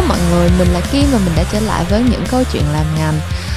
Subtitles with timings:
[0.00, 2.62] Hello mọi người, mình là Kim và mình đã trở lại với những câu chuyện
[2.72, 3.14] làm ngành.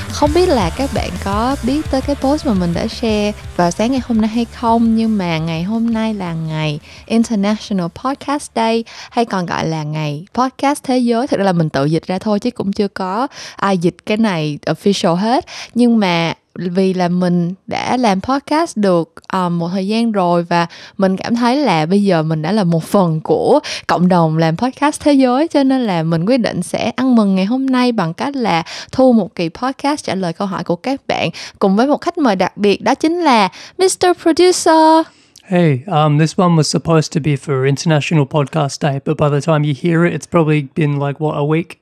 [0.09, 3.71] Không biết là các bạn có biết tới cái post mà mình đã share vào
[3.71, 8.51] sáng ngày hôm nay hay không Nhưng mà ngày hôm nay là ngày International Podcast
[8.55, 11.27] Day Hay còn gọi là ngày podcast thế giới.
[11.27, 14.17] Thực ra là mình tự dịch ra thôi chứ cũng chưa có ai dịch cái
[14.17, 15.45] này official hết.
[15.73, 20.67] Nhưng mà vì là mình đã làm podcast được um, một thời gian rồi và
[20.97, 24.57] mình cảm thấy là bây giờ mình đã là một phần của cộng đồng làm
[24.57, 27.91] podcast thế giới cho nên là mình quyết định sẽ ăn mừng ngày hôm nay
[27.91, 31.75] bằng cách là thu một kỳ podcast trả lời câu hỏi của các bạn cùng
[31.75, 34.07] với một khách mời đặc biệt đó chính là Mr.
[34.21, 35.05] Producer.
[35.45, 39.41] Hey, um, this one was supposed to be for International Podcast Day, but by the
[39.41, 41.81] time you hear it, it's probably been like what a week.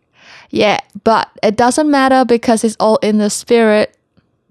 [0.51, 4.00] Yeah, but it doesn't matter because it's all in the spirit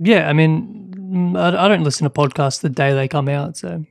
[0.03, 3.57] Yeah, I mean, mm, I, I don't listen to podcasts the day they come out,
[3.57, 3.85] so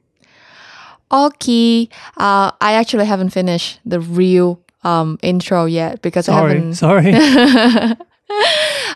[1.12, 1.90] Okay.
[2.18, 6.76] Uh, I actually haven't finished the real um, intro yet because I sorry, haven't.
[6.76, 7.14] sorry.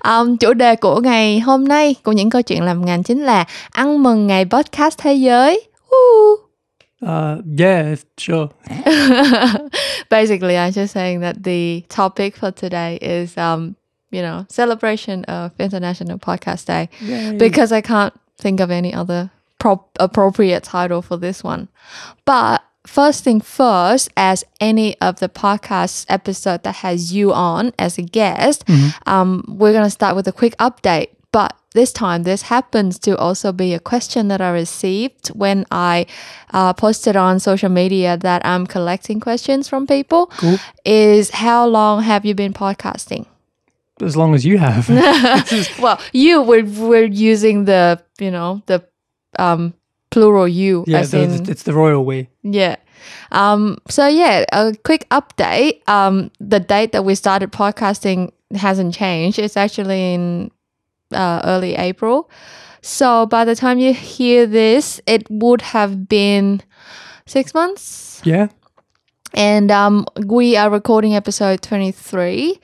[0.06, 3.46] Um, chủ đề của ngày hôm nay của những câu chuyện làm ngành chính là
[3.72, 5.62] ăn mừng ngày podcast thế giới.
[5.90, 6.34] Woo!
[7.02, 8.48] uh, yeah, sure.
[10.10, 13.74] Basically, I'm just saying that the topic for today is um,
[14.14, 17.36] you know, celebration of International Podcast Day Yay.
[17.38, 21.68] because I can't think of any other pro- appropriate title for this one.
[22.24, 27.98] But first thing first, as any of the podcast episode that has you on as
[27.98, 28.64] a guest,
[29.08, 31.08] um, we're gonna start with a quick update.
[31.32, 36.06] But this time, this happens to also be a question that I received when I
[36.54, 40.28] uh, posted on social media that I'm collecting questions from people.
[40.38, 40.60] Cool.
[40.86, 43.26] Is how long have you been podcasting?
[44.02, 44.90] As long as you have.
[45.80, 48.84] well, you were we're using the you know the
[49.40, 49.74] um
[50.10, 52.30] plural you yeah, in it's the royal way.
[52.44, 52.76] yeah.
[53.32, 55.88] Um so yeah, a quick update.
[55.88, 59.40] Um the date that we started podcasting hasn't changed.
[59.40, 60.52] It's actually in
[61.12, 62.30] uh, early April.
[62.82, 66.62] So by the time you hear this, it would have been
[67.26, 68.48] 6 months Yeah.
[69.34, 72.60] And um, we are recording episode 23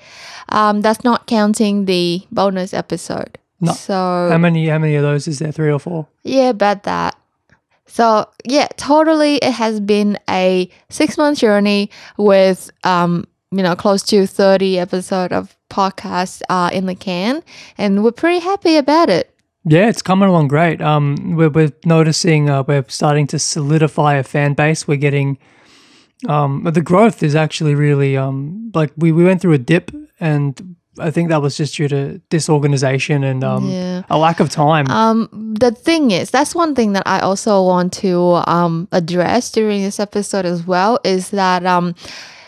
[0.50, 3.74] um, that's not counting the bonus episode No.
[3.74, 4.68] so How many?
[4.68, 5.52] How many of those is there?
[5.52, 6.08] Three or four?
[6.24, 7.16] yeah about that
[7.86, 14.04] so yeah totally it has been a six month journey with um, you know close
[14.04, 17.42] to 30 episode of podcast uh, in the can
[17.78, 19.34] and we're pretty happy about it
[19.66, 20.82] Yeah, it's coming along great.
[20.82, 24.88] Um, we're, we're noticing uh, we're starting to solidify a fan base.
[24.88, 25.38] We're getting
[26.28, 30.76] um, the growth is actually really um, like we, we went through a dip, and
[31.00, 34.04] I think that was just due to disorganization and um, Yeah.
[34.10, 34.88] a lack of time.
[34.90, 39.82] Um, the thing is, that's one thing that I also want to um, address during
[39.82, 41.96] this episode as well is that um,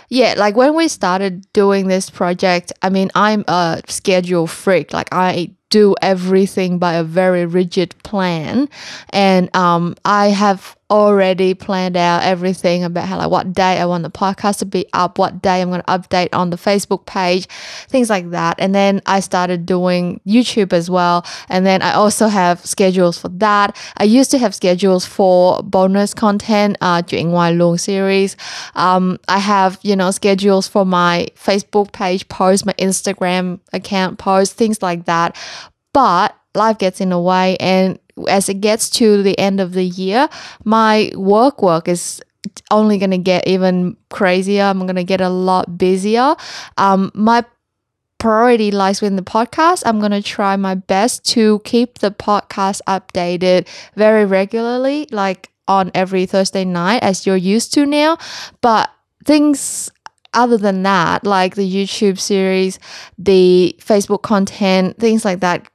[0.09, 4.91] yeah, like when we started doing this project, I mean, I'm a schedule freak.
[4.91, 8.67] Like I do everything by a very rigid plan,
[9.11, 14.03] and um, I have already planned out everything about how like what day I want
[14.03, 17.47] the podcast to be up, what day I'm going to update on the Facebook page,
[17.88, 18.57] things like that.
[18.59, 23.29] And then I started doing YouTube as well, and then I also have schedules for
[23.29, 23.78] that.
[23.97, 28.35] I used to have schedules for bonus content, uh, chuyện ngoài luồng series.
[28.75, 34.58] Um, I have you know schedules for my Facebook page post, my Instagram account post,
[34.58, 35.38] things like that.
[35.94, 39.83] But life gets in the way, and as it gets to the end of the
[39.83, 40.29] year,
[40.63, 42.21] my work work is
[42.71, 44.63] only going to get even crazier.
[44.63, 46.35] I'm going to get a lot busier.
[46.77, 47.45] Um, my
[48.17, 49.83] priority lies within the podcast.
[49.85, 55.91] I'm going to try my best to keep the podcast updated very regularly, like on
[55.93, 58.17] every Thursday night, as you're used to now.
[58.61, 58.91] But
[59.25, 59.91] things
[60.33, 62.79] other than that, like the YouTube series,
[63.17, 65.67] the Facebook content, things like that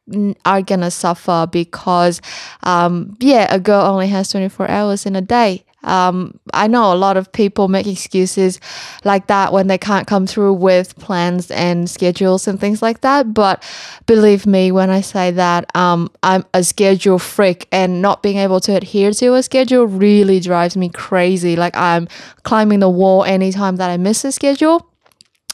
[0.44, 2.20] are gonna suffer because,
[2.62, 5.64] um, yeah, a girl only has 24 hours in a day.
[5.86, 8.60] Um, I know a lot of people make excuses
[9.04, 13.32] like that when they can't come through with plans and schedules and things like that.
[13.32, 13.62] But
[14.06, 18.60] believe me when I say that, um, I'm a schedule freak and not being able
[18.60, 21.56] to adhere to a schedule really drives me crazy.
[21.56, 22.08] Like I'm
[22.42, 24.90] climbing the wall anytime that I miss a schedule.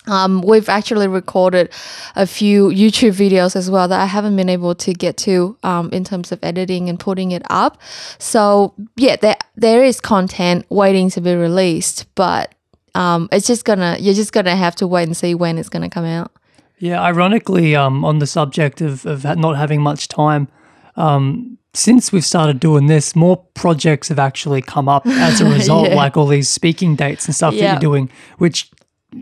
[0.08, 1.70] Um, we've actually recorded
[2.16, 5.90] a few YouTube videos as well that I haven't been able to get to um,
[5.93, 7.81] in terms of editing and putting it up.
[8.19, 12.52] So yeah, there there is content waiting to be released, but
[12.96, 15.88] um, it's just gonna you're just gonna have to wait and see when it's gonna
[15.90, 16.32] come out.
[16.78, 20.48] Yeah, ironically, um, on the subject of, of not having much time,
[20.96, 25.90] um, since we've started doing this, more projects have actually come up as a result,
[25.90, 25.94] Yeah.
[25.94, 28.69] like all these speaking dates and stuff that you're doing, which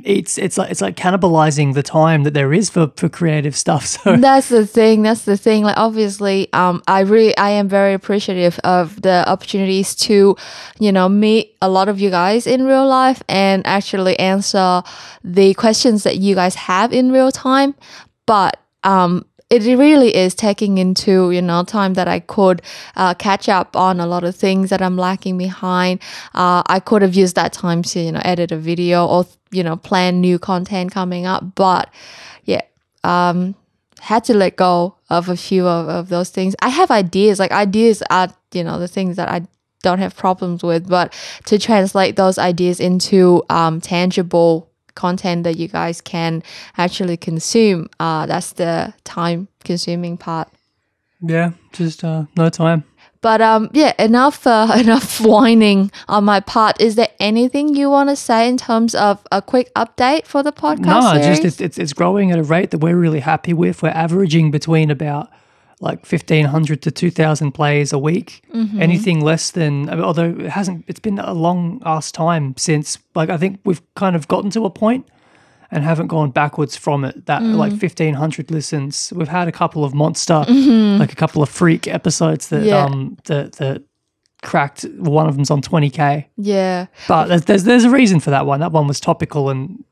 [0.05, 3.81] eats it's like it's like cannibalizing the time that there is for for creative stuff.
[4.01, 7.93] So that's the thing that's the thing like obviously um i really i am very
[7.95, 10.37] appreciative of the opportunities to
[10.79, 14.83] you know meet a lot of you guys in real life and actually answer
[15.25, 17.75] the questions that you guys have in real time
[18.27, 22.63] but um it really is taking into you know time that I could
[22.97, 26.01] uh, catch up on a lot of things that I'm lacking behind.
[26.35, 29.65] Uh, I could have used that time to you know edit a video or you
[29.65, 31.93] know plan new content coming up, but
[32.45, 32.63] yeah,
[33.03, 33.57] um,
[34.01, 36.55] had to let go of a few of, of those things.
[36.63, 39.47] I have ideas, like ideas are you know the things that I
[39.83, 41.13] don't have problems with, but
[41.47, 46.43] to translate those ideas into um, tangible content that you guys can
[46.77, 47.89] actually consume.
[47.99, 50.49] Uh, that's the time consuming part.
[51.21, 52.85] yeah, just uh, no time.
[53.23, 56.81] But um, yeah, enough uh, enough whining on my part.
[56.81, 60.53] Is there anything you want to say in terms of a quick update for the
[60.53, 61.03] podcast?
[61.03, 61.27] No, series?
[61.27, 63.83] just it's, it's it's growing at a rate that we're really happy with.
[63.83, 65.29] We're averaging between about
[65.81, 68.43] like fifteen hundred to two thousand plays a week.
[68.55, 68.83] Mm-hmm.
[68.83, 72.99] Anything less than, although it hasn't, it's been a long ass time since.
[73.15, 75.07] Like I think we've kind of gotten to a point
[75.71, 77.27] and haven't gone backwards from it.
[77.27, 77.57] That Mm.
[77.57, 79.13] like fifteen hundred listens.
[79.17, 82.67] We've had a couple of monster, like a couple of freak episodes that Mm-hmm.
[82.69, 82.85] Yeah.
[82.85, 83.83] um that that
[84.43, 84.83] cracked.
[84.99, 86.29] One of them's on twenty k.
[86.37, 88.61] yeah, But there's, there's there's a reason for that one.
[88.61, 89.85] That one was topical and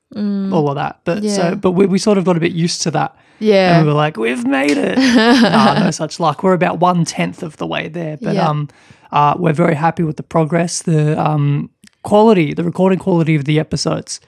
[0.53, 1.01] all of that.
[1.05, 1.25] But Mm.
[1.25, 1.37] Yeah.
[1.37, 3.15] so but we, we sort of got a bit used to that.
[3.39, 3.77] Yeah.
[3.79, 4.99] And we were like, we've made it.
[5.85, 6.43] no such luck.
[6.43, 8.17] We're about one tenth of the way there.
[8.21, 8.49] But Yeah.
[8.49, 8.69] um
[9.13, 10.83] uh we're very happy with the progress.
[10.83, 11.71] The um
[12.03, 14.21] quality, the recording quality of the episodes.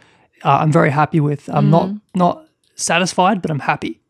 [0.44, 1.48] Uh, I'm very happy with.
[1.52, 2.00] I'm not Mm.
[2.14, 2.46] not
[2.76, 4.00] satisfied, but I'm happy.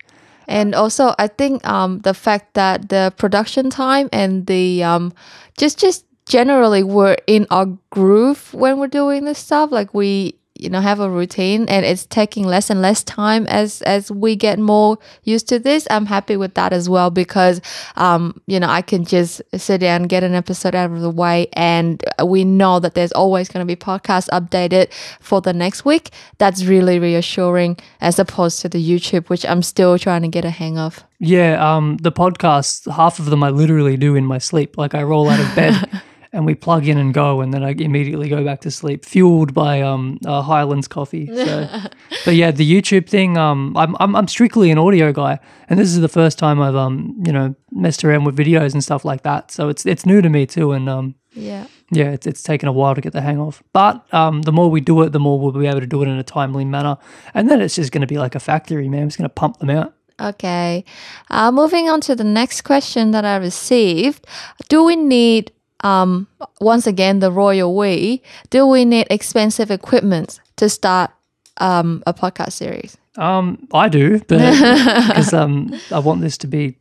[0.48, 5.12] And also, I think um, the fact that the production time and the um,
[5.58, 9.70] just just generally we're in our groove when we're doing this stuff.
[9.72, 13.82] Like we, you know, have a routine, and it's taking less and less time as
[13.82, 15.86] as we get more used to this.
[15.90, 17.60] I'm happy with that as well because,
[17.96, 21.48] um, you know, I can just sit down, get an episode out of the way,
[21.54, 26.10] and we know that there's always going to be podcast updated for the next week.
[26.38, 30.50] That's really reassuring as opposed to the YouTube, which I'm still trying to get a
[30.50, 31.04] hang of.
[31.18, 34.78] Yeah, um the podcasts, half of them I literally do in my sleep.
[34.78, 37.70] Like I roll out of bed and we plug in and go and then I
[37.70, 41.26] immediately go back to sleep, fueled by um uh, Highlands coffee.
[41.26, 41.68] So
[42.24, 45.38] but yeah, the YouTube thing, um I'm, I'm I'm strictly an audio guy
[45.68, 48.82] and this is the first time I've um, you know, messed around with videos and
[48.82, 49.50] stuff like that.
[49.50, 51.66] So it's it's new to me too and um Yeah.
[51.92, 53.62] yeah, it's, it's taken a while to get the hang of.
[53.72, 56.08] But um, the more we do it, the more we'll be able to do it
[56.08, 56.96] in a timely manner.
[57.34, 59.06] And then it's just going to be like a factory, man.
[59.06, 59.94] It's going to pump them out.
[60.20, 60.84] Okay.
[61.30, 64.26] Uh, moving on to the next question that I received.
[64.68, 66.26] Do we need, um,
[66.60, 71.10] once again, the royal we, do we need expensive equipment to start
[71.58, 72.96] um, a podcast series?
[73.16, 74.38] Um, I do, but
[75.08, 76.76] because um, I want this to be,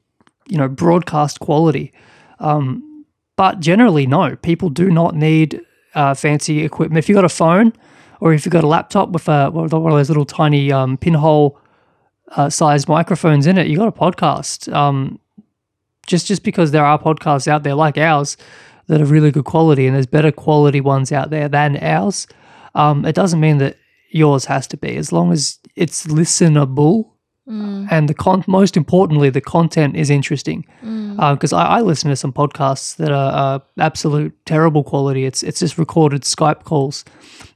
[0.48, 1.94] you know, broadcast quality.
[2.40, 3.06] Um,
[3.36, 4.36] but generally, no.
[4.36, 5.62] People do not need
[5.96, 7.00] uh, fancy equipment.
[7.00, 7.74] If you've got a phone,
[8.20, 11.58] or if you've got a laptop with a one of those little tiny um, pinhole
[12.30, 14.72] uh, sized microphones in it, you've got a podcast.
[14.74, 15.20] Um,
[16.06, 18.36] just just because there are podcasts out there like ours
[18.90, 22.28] that are really good quality, and there's better quality ones out there than ours,
[22.76, 23.78] um, it doesn't mean that
[24.12, 24.98] yours has to be.
[24.98, 27.12] As long as it's listenable,
[27.90, 30.66] and the con- most importantly, the content is interesting.
[31.16, 35.26] Because I, I listen to some podcasts that are uh, absolute terrible quality.
[35.26, 37.06] It's it's just recorded Skype calls,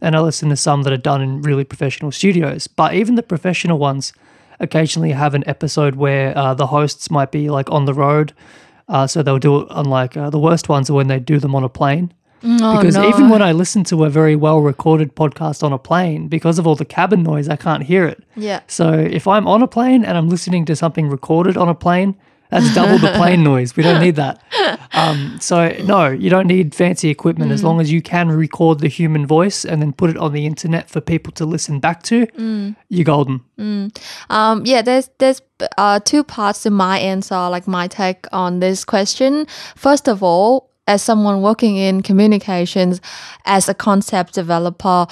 [0.01, 2.67] and I listen to some that are done in really professional studios.
[2.67, 4.13] But even the professional ones
[4.59, 8.33] occasionally have an episode where uh, the hosts might be like on the road.
[8.89, 11.39] Uh, so they'll do it on like uh, the worst ones are when they do
[11.39, 12.13] them on a plane.
[12.45, 13.07] Oh, Because no.
[13.07, 16.67] even when I listen to a very well recorded podcast on a plane, because of
[16.67, 18.21] all the cabin noise, I can't hear it.
[18.35, 18.59] yeah.
[18.67, 22.15] So if I'm on a plane and I'm listening to something recorded on a plane,
[22.53, 23.75] that's double the plane noise.
[23.75, 24.41] We don't need that.
[24.93, 28.87] Um, so no, you don't need fancy equipment as long as you can record the
[28.87, 32.27] human voice and then put it on the internet for people to listen back to.
[32.89, 33.41] You're golden.
[34.29, 35.41] Um, yeah, there's there's
[35.77, 39.47] uh, two parts to my answer, like my take on this question.
[39.75, 42.99] First of all, as someone working in communications,
[43.45, 45.07] as a concept developer,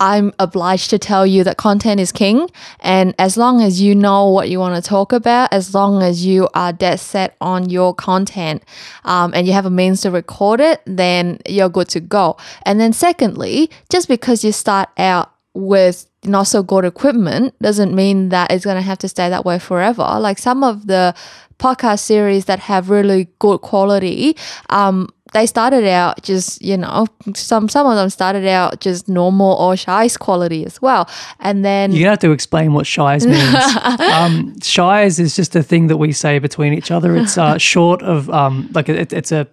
[0.00, 2.48] I'm obliged to tell you that content is king.
[2.80, 6.24] And as long as you know what you want to talk about, as long as
[6.24, 8.62] you are dead set on your content
[9.04, 12.36] um, and you have a means to record it, then you're good to go.
[12.62, 18.28] And then, secondly, just because you start out with not so good equipment doesn't mean
[18.28, 20.18] that it's going to have to stay that way forever.
[20.20, 21.14] Like some of the
[21.58, 24.36] podcast series that have really good quality,
[24.70, 29.52] um, they started out just you know some some of them started out just normal
[29.54, 31.08] or shies quality as well,
[31.40, 33.54] and then You're have to explain what shies means.
[34.00, 37.16] um, shies is just a thing that we say between each other.
[37.16, 39.46] It's uh, short of um, like it, it's a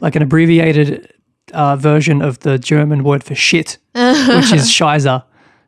[0.00, 1.12] like an abbreviated
[1.52, 5.22] uh, version of the German word for shit, which is scheiße.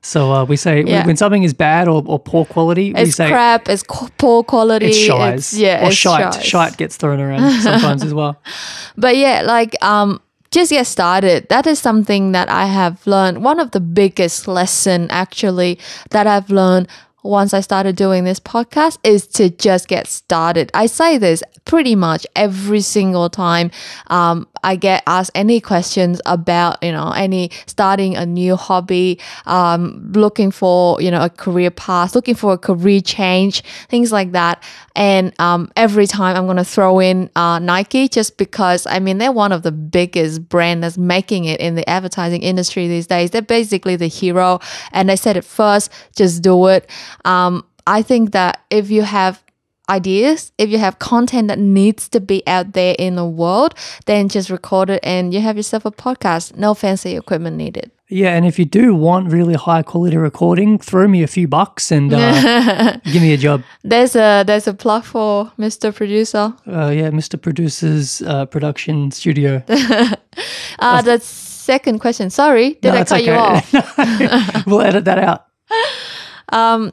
[0.04, 1.06] So uh, we say Yeah.
[1.06, 4.86] when something is bad or, or poor quality, we say crap, it's co- poor quality,
[4.86, 5.58] it's shies.
[5.58, 6.34] yeah, or it's shite.
[6.34, 6.44] shies.
[6.44, 8.36] Shite gets thrown around sometimes as well.
[8.96, 10.20] But yeah, like um
[10.50, 11.48] just get started.
[11.48, 13.42] That is something that I have learned.
[13.42, 15.78] One of the biggest lesson actually
[16.10, 16.86] that I've learned
[17.24, 20.70] once I started doing this podcast is to just get started.
[20.74, 23.70] I say this pretty much every single time
[24.08, 30.12] um, I get asked any questions about, you know, any starting a new hobby, um,
[30.14, 34.62] looking for, you know, a career path, looking for a career change, things like that.
[34.96, 39.32] And um, every time I'm to throw in uh, Nike just because, I mean, they're
[39.32, 43.30] one of the biggest brand that's making it in the advertising industry these days.
[43.30, 44.60] They're basically the hero.
[44.92, 46.88] And I said it first, just do it.
[47.24, 49.42] Um, I think that if you have
[49.88, 53.74] ideas, if you have content that needs to be out there in the world,
[54.06, 56.56] then just record it and you have yourself a podcast.
[56.56, 57.90] No fancy equipment needed.
[58.08, 61.90] Yeah, and if you do want really high quality recording, throw me a few bucks
[61.90, 63.62] and uh, give me a job.
[63.82, 65.92] There's a there's a plug for Mr.
[65.92, 66.52] Producer.
[66.66, 67.40] Uh, yeah, Mr.
[67.40, 69.62] Producer's uh, production studio.
[70.80, 72.28] Uh, the second question.
[72.30, 73.72] Sorry, did No, I cut you off?
[74.66, 75.46] we'll edit that out.
[76.48, 76.92] Um,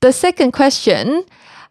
[0.00, 1.24] The second question.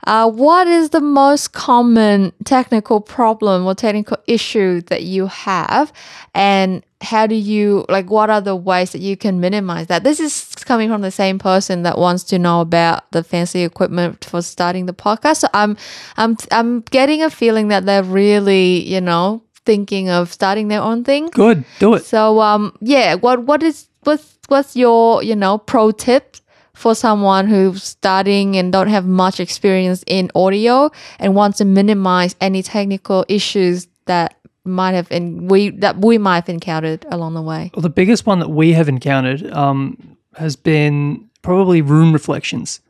[0.06, 5.92] Uh, what is the most common technical problem or technical issue that you have,
[6.34, 8.10] and how do you like?
[8.10, 10.04] What are the ways that you can minimize that?
[10.04, 14.26] This is coming from the same person that wants to know about the fancy equipment
[14.26, 15.38] for starting the podcast.
[15.38, 15.78] So I'm,
[16.18, 21.04] I'm, I'm getting a feeling that they're really, you know, thinking of starting their own
[21.04, 21.28] thing.
[21.28, 22.06] Good, do it.
[22.06, 26.38] So um yeah, what what is what's what's your, you know, pro tip
[26.76, 32.36] for someone who's starting and don't have much experience in audio and wants to minimize
[32.42, 37.42] any technical issues that might have and we that we might have encountered along the
[37.42, 37.72] way.
[37.74, 42.82] Well, the biggest one that we have encountered um, has been probably room reflections.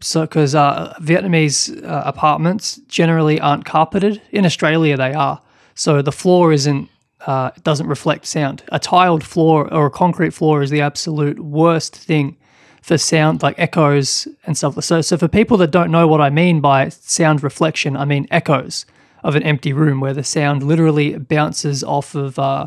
[0.00, 4.22] So, because uh, Vietnamese uh, apartments generally aren't carpeted.
[4.30, 5.42] In Australia, they are.
[5.74, 6.88] So the floor isn't
[7.26, 8.62] uh, doesn't reflect sound.
[8.68, 12.36] A tiled floor or a concrete floor is the absolute worst thing
[12.82, 14.82] for sound, like echoes and stuff.
[14.84, 18.26] So, so for people that don't know what I mean by sound reflection, I mean
[18.30, 18.84] echoes
[19.22, 22.66] of an empty room where the sound literally bounces off of uh,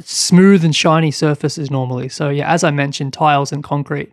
[0.00, 2.08] smooth and shiny surfaces normally.
[2.08, 4.12] So yeah, as I mentioned, tiles and concrete.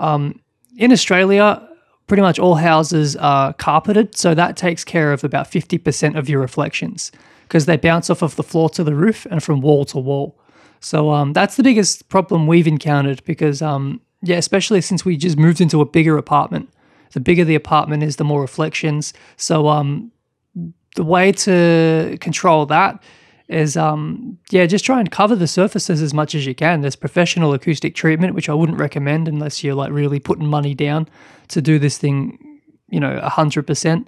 [0.00, 0.40] Um,
[0.76, 1.62] in Australia,
[2.08, 6.28] pretty much all houses are carpeted, so that takes care of about fifty percent of
[6.28, 7.12] your reflections
[7.46, 10.39] because they bounce off of the floor to the roof and from wall to wall.
[10.80, 15.38] So um, that's the biggest problem we've encountered because um, yeah, especially since we just
[15.38, 16.70] moved into a bigger apartment.
[17.12, 19.12] The bigger the apartment is, the more reflections.
[19.36, 20.12] So um,
[20.96, 23.02] the way to control that
[23.48, 26.96] is um yeah just try and cover the surfaces as much as you can there's
[26.96, 31.06] professional acoustic treatment which i wouldn't recommend unless you're like really putting money down
[31.48, 32.38] to do this thing
[32.88, 34.06] you know 100%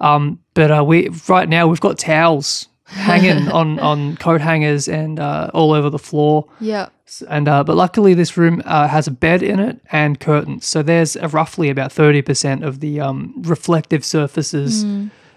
[0.00, 5.20] um but uh we right now we've got towels hanging on on coat hangers and
[5.20, 6.46] uh, all over the floor.
[6.60, 6.88] Yeah.
[7.28, 10.66] and uh, but luckily this room uh, has a bed in it and curtains.
[10.66, 14.84] So there's roughly about 30% of the um, reflective surfaces.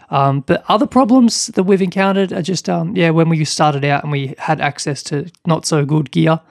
[0.09, 4.03] Um, but other problems that we've encountered are just um, yeah when we started out
[4.03, 6.41] and we had access to not so good gear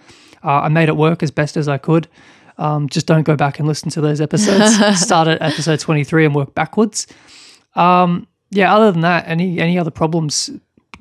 [0.43, 2.09] uh, i made it work as best as i could.
[2.57, 5.01] Um, just don't go back and listen to those episodes.
[5.01, 7.07] Start at episode 23 and work backwards.
[7.75, 10.51] Um, yeah other than that any any other problems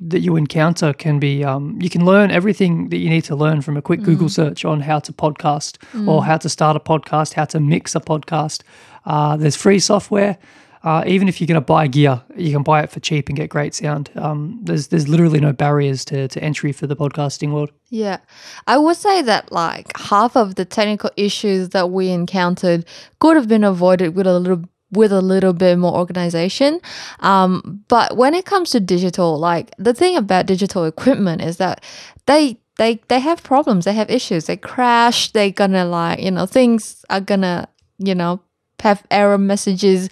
[0.00, 3.60] that you encounter can be um, you can learn everything that you need to learn
[3.60, 5.76] from a quick google search on how to podcast
[6.08, 8.62] or how to start a podcast how to mix a podcast.
[9.04, 10.38] Uh, there's free software.
[10.82, 13.36] Uh, even if you're going to buy gear you can buy it for cheap and
[13.36, 14.10] get great sound.
[14.16, 17.70] Um, there's there's literally no barriers to, to entry for the podcasting world.
[17.90, 18.18] Yeah.
[18.66, 22.86] I would say that like half of the technical issues that we encountered
[23.18, 26.80] could have been avoided with a little with a little bit more organization.
[27.20, 31.84] Um, but when it comes to digital, like the thing about digital equipment is that
[32.26, 36.46] they they they have problems, they have issues, they crash, they're gonna like, you know,
[36.46, 37.68] things are gonna,
[37.98, 38.40] you know,
[38.80, 40.08] have error messages,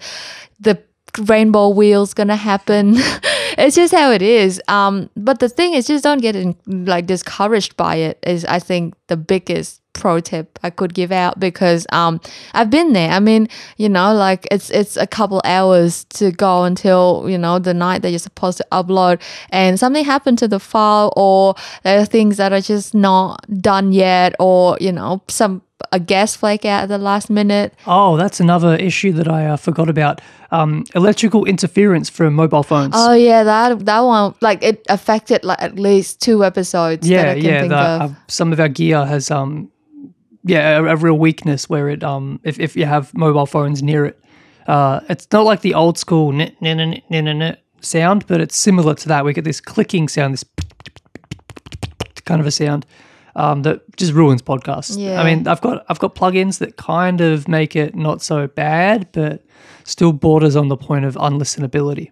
[0.59, 0.81] the
[1.25, 2.93] rainbow wheels gonna happen.
[3.57, 4.61] it's just how it is.
[4.67, 8.19] Um, but the thing is, just don't get in, like discouraged by it.
[8.25, 12.19] Is I think the biggest pro tip I could give out because um
[12.53, 13.11] I've been there.
[13.11, 17.59] I mean, you know, like it's it's a couple hours to go until, you know,
[17.59, 21.99] the night that you're supposed to upload and something happened to the file or there
[21.99, 26.65] are things that are just not done yet or, you know, some a gas flake
[26.65, 27.73] out at the last minute.
[27.87, 30.19] Oh, that's another issue that I uh, forgot about.
[30.51, 32.93] Um, electrical interference from mobile phones.
[32.97, 37.07] Oh yeah, that that one like it affected like at least two episodes.
[37.07, 37.59] that yeah, I can yeah.
[37.61, 38.11] think The, of.
[38.11, 39.71] uh, some of our gear has um,
[40.49, 44.05] yeah, a, a real weakness where it um, if if you have mobile phones near
[44.05, 44.19] it,
[44.67, 48.41] uh, it's not like the old school nit, nit, nit, nit, nit, nit sound, but
[48.41, 49.25] it's similar to that.
[49.25, 50.45] We get this clicking sound, this
[52.25, 52.85] kind of a sound.
[53.35, 54.97] Um, that just ruins podcasts.
[54.99, 55.21] Yeah.
[55.21, 59.07] I mean, I've got I've got plugins that kind of make it not so bad,
[59.13, 59.45] but
[59.85, 62.11] still borders on the point of unlistenability.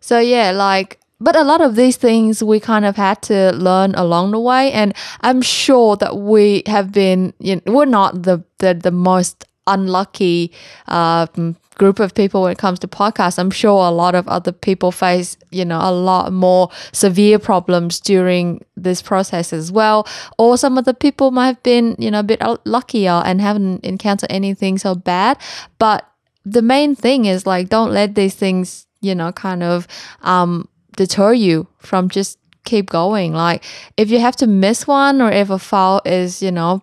[0.00, 3.94] So yeah, like but a lot of these things we kind of had to learn
[3.94, 8.44] along the way and I'm sure that we have been you know, we're not the
[8.58, 10.52] the, the most unlucky
[10.88, 13.38] um, group of people when it comes to podcasts.
[13.38, 18.00] I'm sure a lot of other people face, you know, a lot more severe problems
[18.00, 20.06] during this process as well.
[20.38, 23.84] Or some of the people might have been, you know, a bit luckier and haven't
[23.84, 25.38] encountered anything so bad.
[25.78, 26.08] But
[26.44, 29.86] the main thing is like don't let these things, you know, kind of
[30.22, 33.32] um deter you from just keep going.
[33.32, 33.64] Like
[33.96, 36.82] if you have to miss one or if a file is, you know,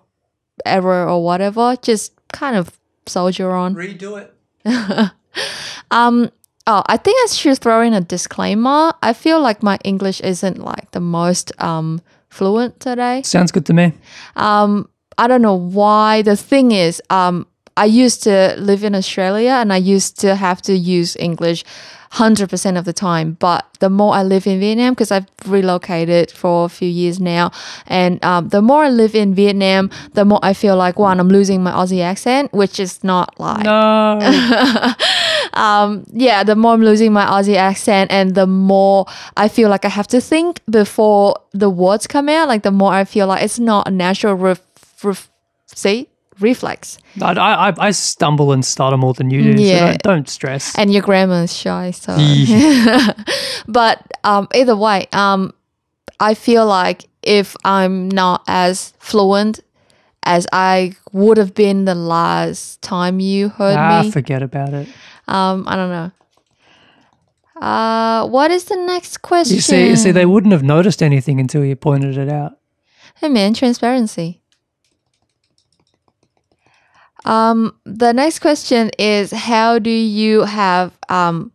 [0.65, 2.71] error or whatever, just kind of
[3.05, 3.75] soldier on.
[3.75, 4.33] Redo it.
[5.91, 6.31] Um
[6.65, 8.93] oh, I think I should throw in a disclaimer.
[9.01, 13.21] I feel like my English isn't like the most um fluent today.
[13.21, 13.93] Sounds good to me.
[14.35, 16.23] Um, I don't know why.
[16.23, 20.61] The thing is, um, I used to live in Australia and I used to have
[20.63, 21.63] to use English
[22.13, 23.35] 100% of the time.
[23.39, 27.51] But the more I live in Vietnam, because I've relocated for a few years now,
[27.87, 31.29] and um, the more I live in Vietnam, the more I feel like, one, I'm
[31.29, 34.19] losing my Aussie accent, which is not like No.
[35.53, 39.85] um, yeah, the more I'm losing my Aussie accent and the more I feel like
[39.85, 43.43] I have to think before the words come out, like the more I feel like
[43.43, 44.61] it's not a natural ref,
[45.03, 45.31] ref,
[45.65, 46.97] see, reflex.
[47.21, 49.57] I, I, I stumble and stutter more than you do.
[49.57, 49.87] So Yeah.
[49.87, 50.77] don't, don't stress.
[50.77, 52.15] And your grammar is shy, so.
[53.67, 55.53] but um, either way, um,
[56.19, 59.59] I feel like if I'm not as fluent
[60.23, 64.87] as I would have been the last time you heard ah, me, forget about it.
[65.27, 66.11] um, I don't know.
[67.61, 69.55] Uh, what is the next question?
[69.55, 72.57] You see, you see, they wouldn't have noticed anything until you pointed it out.
[73.15, 74.41] Hey man, transparency.
[77.25, 81.51] Um, the next question is how do you have um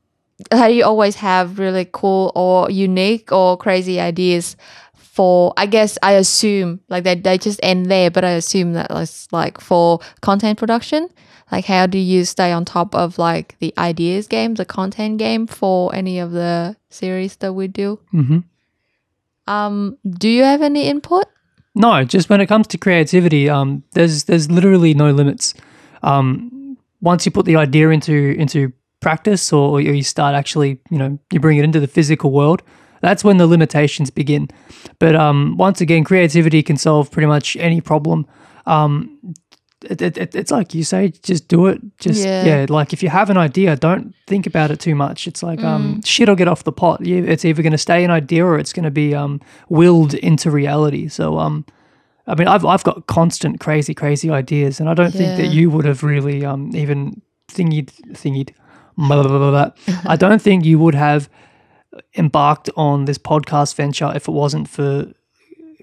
[0.52, 4.56] how do you always have really cool or unique or crazy ideas
[4.94, 8.86] for I guess I assume like they, they just end there, but I assume that
[8.90, 11.08] it's like for content production.
[11.50, 15.46] Like how do you stay on top of like the ideas game, the content game
[15.46, 17.98] for any of the series that we do?
[18.10, 18.38] hmm
[19.46, 21.24] Um, do you have any input?
[21.78, 25.54] No, just when it comes to creativity, um, there's there's literally no limits.
[26.02, 30.98] Um, once you put the idea into into practice, or, or you start actually, you
[30.98, 32.62] know, you bring it into the physical world.
[33.00, 34.48] That's when the limitations begin.
[34.98, 38.26] But um, once again, creativity can solve pretty much any problem.
[38.66, 39.34] Um,
[39.90, 41.80] it, it, it- it's like you say, just do it.
[41.98, 42.44] Just Yeah.
[42.44, 42.66] yeah.
[42.68, 45.26] like if you have an idea, don't think about it too much.
[45.26, 47.00] It's like um, shit will get off the pot.
[47.06, 50.50] It's either going to stay an idea or it's going to be um, willed into
[50.50, 51.08] reality.
[51.08, 51.64] So um,
[52.26, 55.70] I mean, I've I've got constant crazy crazy ideas, and I don't think that you
[55.70, 58.50] would have really um even thingied thingied.
[58.98, 59.70] Blah, blah, blah, blah.
[60.06, 61.28] I don't think you would have
[62.16, 65.06] embarked on this podcast venture if it wasn't for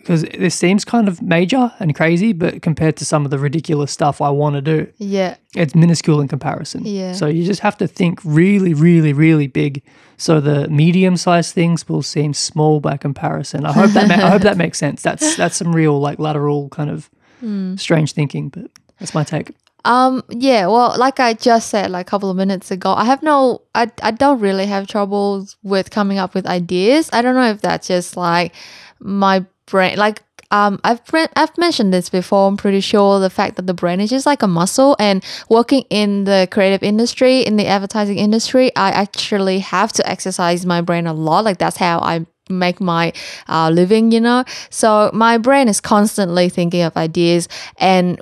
[0.05, 3.91] because this seems kind of major and crazy, but compared to some of the ridiculous
[3.91, 5.35] stuff I want to do, Yeah.
[5.55, 6.85] it's minuscule in comparison.
[6.85, 7.13] Yeah.
[7.13, 9.81] So you just have to think really, really, really big.
[10.17, 13.65] So the medium-sized things will seem small by comparison.
[13.65, 15.01] I hope that ma- I hope that makes sense.
[15.01, 17.09] That's that's some real like lateral kind of
[17.41, 17.75] Hmm.
[17.75, 19.51] strange thinking, but that's my take.
[19.83, 23.21] Um, yeah, well, like I just said like a couple of minutes ago, I have
[23.21, 27.09] no, I, I don't really have troubles with coming up with ideas.
[27.11, 28.53] I don't know if that's just like
[28.99, 31.01] my brain, like, um, I've
[31.35, 32.47] I've mentioned this before.
[32.47, 35.81] I'm pretty sure the fact that the brain is just like a muscle, and working
[35.89, 41.07] in the creative industry, in the advertising industry, I actually have to exercise my brain
[41.07, 41.45] a lot.
[41.45, 43.11] Like that's how I make my
[43.49, 44.45] uh, living, you know.
[44.69, 48.21] So my brain is constantly thinking of ideas, and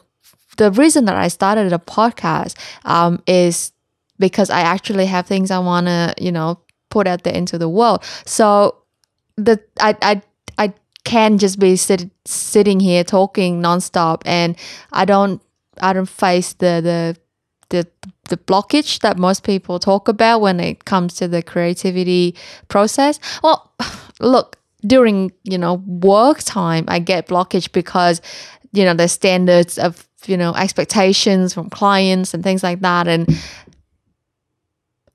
[0.58, 3.72] the reason that I started a podcast um, is
[4.18, 7.68] because I actually have things I want to, you know, put out there into the
[7.68, 8.04] world.
[8.26, 8.78] So
[9.36, 10.22] the I I I
[11.04, 14.58] can just be sit, sitting here talking nonstop, and
[14.92, 15.42] I don't
[15.82, 17.18] I don't face the the
[17.70, 17.88] the
[18.30, 22.36] the blockage that most people talk about when it comes to the creativity
[22.68, 23.20] process.
[23.44, 23.74] Well,
[24.20, 28.22] look, during you know work time, I get blockage because
[28.72, 33.28] you know the standards of you know expectations from clients and things like that, and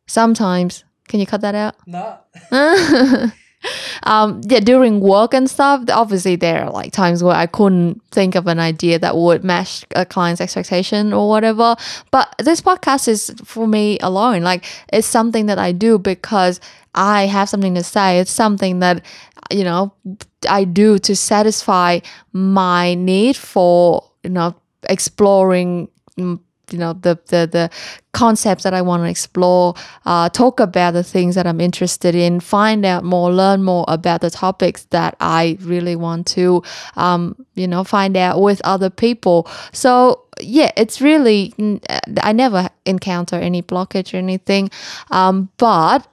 [0.07, 1.74] sometimes can you cut that out?
[1.87, 2.18] No.
[4.05, 8.35] um yeah during work and stuff obviously there are like times where i couldn't think
[8.35, 11.77] of an idea that would match a client's expectation or whatever.
[12.11, 14.42] But this podcast is for me alone.
[14.42, 16.61] Like it's something that i do because
[16.94, 18.18] i have something to say.
[18.18, 19.05] It's something that
[19.51, 19.92] you know
[20.49, 22.01] i do to satisfy
[22.33, 24.55] my need for you know
[24.88, 26.38] exploring mm,
[26.70, 27.70] you know the the the
[28.12, 32.40] concepts that I want to explore, uh, talk about the things that I'm interested in,
[32.40, 36.62] find out more, learn more about the topics that I really want to,
[36.96, 39.48] um, you know, find out with other people.
[39.72, 41.54] So yeah, it's really
[42.22, 44.70] I never encounter any blockage or anything,
[45.11, 46.07] um, but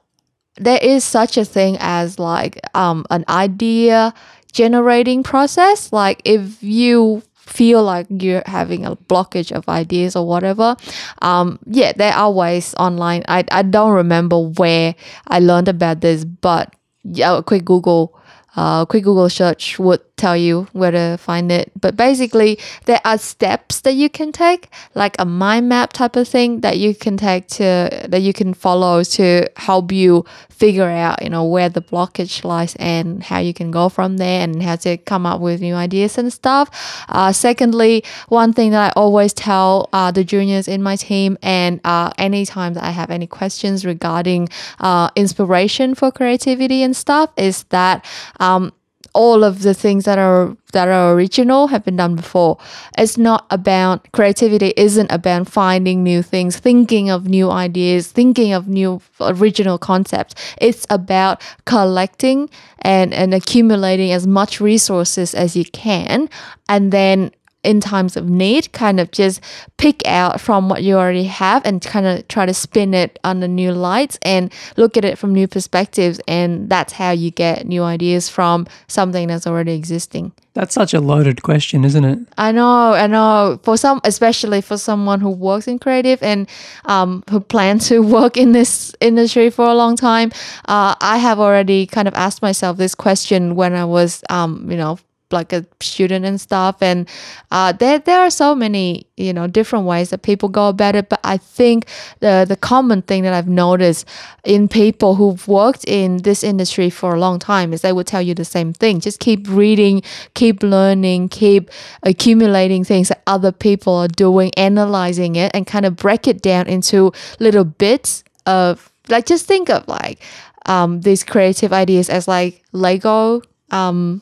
[0.57, 4.13] there is such a thing as like um, an idea
[4.51, 5.91] generating process.
[5.91, 10.75] Like if you feel like you're having a blockage of ideas or whatever,
[11.21, 13.23] um, yeah, there are ways online.
[13.27, 14.95] I, I don't remember where
[15.27, 18.19] I learned about this, but yeah, a quick Google
[18.55, 21.71] uh, quick Google search would tell you where to find it.
[21.79, 26.27] But basically, there are steps that you can take, like a mind map type of
[26.27, 31.21] thing that you can take to that you can follow to help you figure out,
[31.21, 34.75] you know, where the blockage lies and how you can go from there and how
[34.77, 36.69] to come up with new ideas and stuff.
[37.09, 41.81] Uh, secondly, one thing that I always tell uh, the juniors in my team, and
[41.83, 44.47] uh, anytime that I have any questions regarding
[44.79, 48.05] uh, inspiration for creativity and stuff, is that
[48.39, 48.71] um,
[49.15, 52.57] all of the things that are that are original have been done before.
[52.97, 58.67] It's not about creativity isn't about finding new things, thinking of new ideas, thinking of
[58.67, 60.35] new original concepts.
[60.59, 62.49] It's about collecting
[62.79, 66.29] and, and accumulating as much resources as you can
[66.67, 67.31] and then
[67.65, 69.41] in times of need, kind of just
[69.77, 73.47] pick out from what you already have and kind of try to spin it under
[73.47, 76.21] new lights and look at it from new perspectives.
[76.27, 80.31] And that's how you get new ideas from something that's already existing.
[80.55, 82.19] That's such a loaded question, isn't it?
[82.37, 83.59] I know, I know.
[83.63, 86.47] For some, especially for someone who works in creative and
[86.85, 90.31] um, who plans to work in this industry for a long time,
[90.69, 94.77] uh, I have already kind of asked myself this question when I was, um, you
[94.77, 94.97] know,
[95.31, 96.81] like a student and stuff.
[96.81, 97.07] And
[97.51, 101.09] uh, there there are so many you know different ways that people go about it.
[101.09, 101.87] But I think
[102.19, 104.07] the the common thing that I've noticed
[104.43, 108.21] in people who've worked in this industry for a long time is they would tell
[108.21, 108.99] you the same thing.
[108.99, 110.01] Just keep reading
[110.33, 111.69] keep learning keep
[112.03, 116.67] accumulating things that other people are doing analyzing it and kind of break it down
[116.67, 120.19] into little bits of like just think of like
[120.65, 124.21] um, these creative ideas as like Lego um,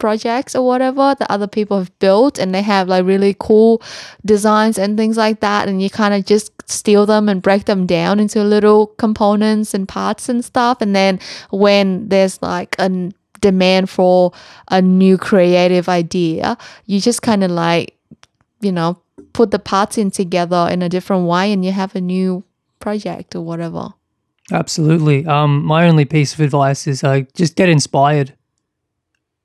[0.00, 3.80] projects or whatever that other people have built and they have like really cool
[4.24, 7.86] designs and things like that and you kind of just steal them and break them
[7.86, 13.88] down into little components and parts and stuff and then when there's like a demand
[13.88, 14.32] for
[14.68, 17.96] a new creative idea you just kind of like
[18.60, 18.98] you know
[19.32, 22.42] put the parts in together in a different way and you have a new
[22.80, 23.90] project or whatever.
[24.52, 25.26] Absolutely.
[25.26, 28.34] Um my only piece of advice is uh, just get inspired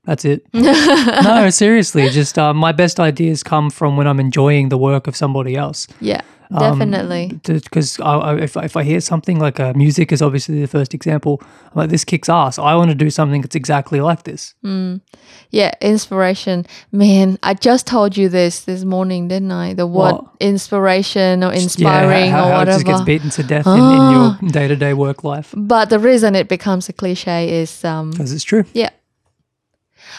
[0.06, 0.46] that's it.
[0.54, 5.16] no, seriously, just uh, my best ideas come from when I'm enjoying the work of
[5.16, 5.88] somebody else.
[6.00, 7.40] Yeah, definitely.
[7.44, 11.42] Because um, if, if I hear something like uh, music is obviously the first example,
[11.42, 12.60] I'm like, this kicks ass.
[12.60, 14.54] I want to do something that's exactly like this.
[14.64, 15.02] Mm.
[15.50, 16.68] Yeah, inspiration.
[16.92, 19.74] Man, I just told you this this morning, didn't I?
[19.74, 20.26] The word what?
[20.40, 22.82] inspiration or inspiring yeah, how, how, or whatever.
[22.82, 25.52] It just gets beaten to death in, in your day to day work life.
[25.58, 27.76] But the reason it becomes a cliche is.
[27.78, 28.66] Because um, it's true.
[28.74, 28.92] Yeah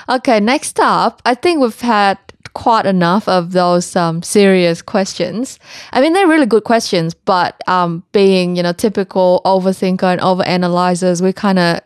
[0.08, 2.18] Okay, next up, I think we've had
[2.54, 5.58] quite enough of those um, serious questions.
[5.92, 11.20] I mean, they're really good questions, but um, being you know typical overthinker and overanalyzers,
[11.20, 11.80] we kind of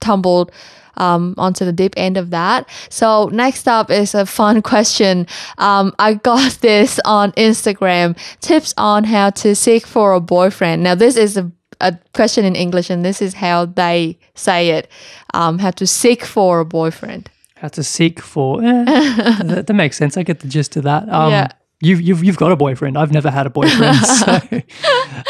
[0.00, 0.52] tumbled
[0.96, 2.68] um, onto the deep end of that.
[2.90, 5.26] So next up is a fun question.
[5.58, 8.16] Um, I got this on Instagram.
[8.40, 10.82] Tips on how to seek for a boyfriend.
[10.82, 14.88] Now this is a a question in English, and this is how they say it:
[15.34, 17.30] um, how to seek for a boyfriend.
[17.56, 18.62] How to seek for?
[18.64, 18.84] Eh,
[19.44, 20.16] that, that, makes sense.
[20.16, 21.08] I get the gist of that.
[21.10, 21.48] Um, yeah.
[21.82, 22.98] You've, you've, you've got a boyfriend.
[22.98, 23.96] I've never had a boyfriend.
[24.20, 24.40] so,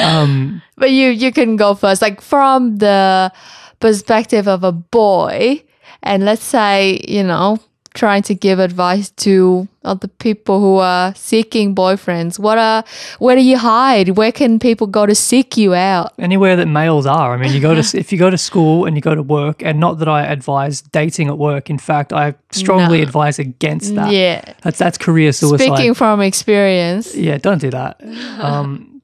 [0.01, 2.03] um, but you you can go first.
[2.03, 3.33] Like from the
[3.81, 5.63] perspective of a boy,
[6.03, 7.59] and let's say you know
[7.95, 12.85] trying to give advice to other people who are seeking boyfriends what are
[13.19, 17.07] where do you hide where can people go to seek you out Anywhere that males
[17.07, 17.35] are.
[17.35, 19.63] I mean, you go to if you go to school and you go to work,
[19.65, 21.71] and not that I advise dating at work.
[21.71, 23.05] In fact, I strongly No.
[23.05, 24.13] advise against that.
[24.13, 25.65] yeah That's that's career suicide.
[25.67, 28.01] speaking from experience Yeah, don't do that.
[28.41, 29.03] Um,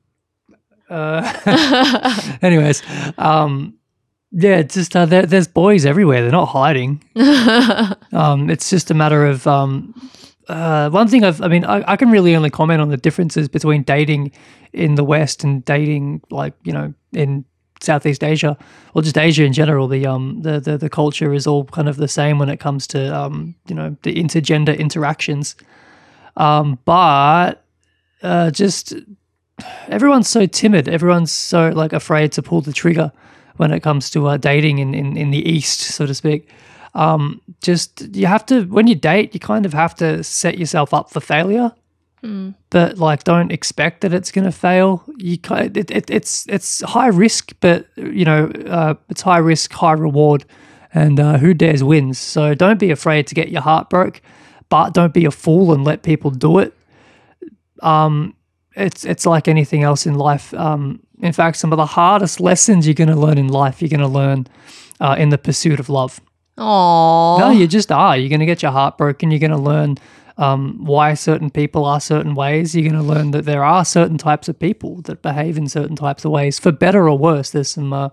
[0.88, 1.22] uh,
[2.42, 2.82] anyways,
[3.18, 3.74] um,
[4.32, 6.22] yeah, it's just uh, there, there's boys everywhere.
[6.22, 7.02] They're not hiding.
[8.12, 9.94] um, it's just a matter of um,
[10.48, 11.24] uh, one thing.
[11.24, 14.32] I've, I mean, I, I can really only comment on the differences between dating
[14.72, 17.44] in the West and dating, like you know, in
[17.80, 18.56] Southeast Asia
[18.94, 19.86] or just Asia in general.
[19.86, 22.86] The um, the, the the culture is all kind of the same when it comes
[22.88, 25.54] to um, you know, the intergender interactions.
[26.36, 27.64] Um, but
[28.22, 28.92] uh, just
[29.88, 30.88] everyone's so timid.
[30.88, 33.12] Everyone's so like afraid to pull the trigger
[33.56, 36.48] when it comes to uh, dating in, in, in the East, so to speak.
[36.94, 40.94] Um, just you have to when you date, you kind of have to set yourself
[40.94, 41.72] up for failure.
[42.70, 45.04] But like, don't expect that it's going to fail.
[45.18, 49.72] You ki- it, it, it's it's high risk, but you know uh, it's high risk,
[49.72, 50.44] high reward,
[50.94, 52.18] and uh, who dares wins.
[52.18, 54.22] So don't be afraid to get your heart broke,
[54.70, 56.72] but don't be a fool and let people do it
[58.76, 60.52] it's it's like anything else in life.
[60.54, 63.88] Um, in fact, some of the hardest lessons you're going to learn in life, you're
[63.88, 64.46] going to learn
[65.00, 66.20] uh, in the pursuit of love.
[66.58, 67.38] Aww.
[67.38, 68.16] No, you just are.
[68.16, 69.30] You're going to get your heart broken.
[69.30, 69.96] You're going to learn
[70.38, 72.74] um, why certain people are certain ways.
[72.74, 75.96] You're going to learn that there are certain types of people that behave in certain
[75.96, 77.50] types of ways, for better or worse.
[77.50, 78.10] There's some uh,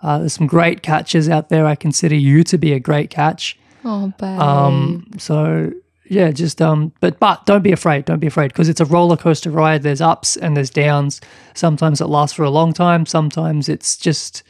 [0.00, 1.64] uh, there's some great catches out there.
[1.64, 3.56] I consider you to be a great catch.
[3.84, 4.40] oh, babe.
[4.40, 5.72] Um, so
[6.12, 8.04] yeah, just um, but but don't be afraid.
[8.04, 9.82] Don't be afraid because it's a roller coaster ride.
[9.82, 11.22] There's ups and there's downs.
[11.54, 13.06] Sometimes it lasts for a long time.
[13.06, 14.42] Sometimes it's just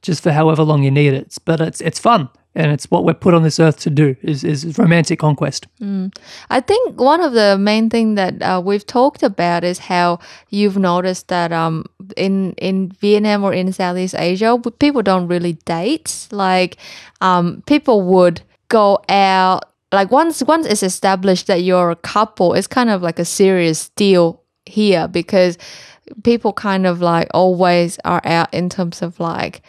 [0.00, 1.36] just for however long you need it.
[1.44, 4.44] But it's it's fun and it's what we're put on this earth to do is
[4.44, 5.66] is romantic conquest.
[6.50, 10.78] I think one of the main thing that uh, we've talked about is how you've
[10.78, 11.84] noticed that um
[12.16, 16.28] in in Vietnam or in Southeast Asia people don't really date.
[16.30, 16.76] Like
[17.20, 22.66] um people would go out like once once it's established that you're a couple, it's
[22.66, 25.56] kind of like a serious deal here because
[26.24, 29.62] people kind of like always are out in terms of like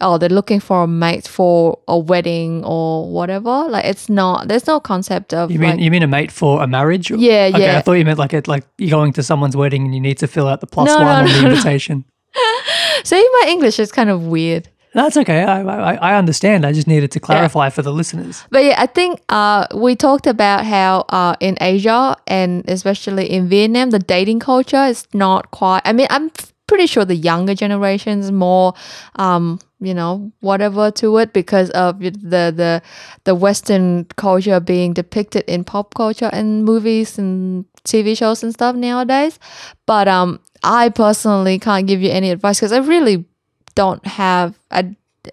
[0.00, 4.66] oh they're looking for a mate for a wedding or whatever like it's not there's
[4.66, 7.10] no concept of You mean like, you mean a mate for a marriage?
[7.10, 7.78] Yeah, okay, yeah.
[7.78, 10.18] I thought you meant like it like you're going to someone's wedding and you need
[10.18, 12.04] to fill out the plus No, one no, on no, the invitation.
[13.04, 14.68] See, my English is kind of weird.
[14.94, 15.42] That's okay.
[15.44, 16.64] I, I I understand.
[16.64, 18.44] I just needed to clarify for the listeners.
[18.50, 23.48] But yeah, I think uh, we talked about how uh, in Asia and especially in
[23.48, 25.82] Vietnam, the dating culture is not quite.
[25.84, 26.30] I mean, I'm
[26.66, 28.74] pretty sure the younger generation is more,
[29.16, 32.82] um, you know, whatever to it because of the the
[33.24, 38.74] the Western culture being depicted in pop culture and movies and TV shows and stuff
[38.74, 39.38] nowadays.
[39.86, 43.26] But um, I personally can't give you any advice because I really
[43.76, 44.84] don't have a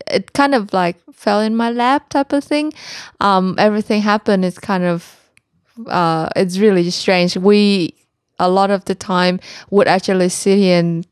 [0.09, 2.73] it kind of like fell in my lap type of thing.
[3.19, 5.17] Um everything happened it's kind of
[5.87, 7.37] uh it's really strange.
[7.37, 7.95] We
[8.39, 9.39] a lot of the time
[9.71, 11.07] would actually sit here and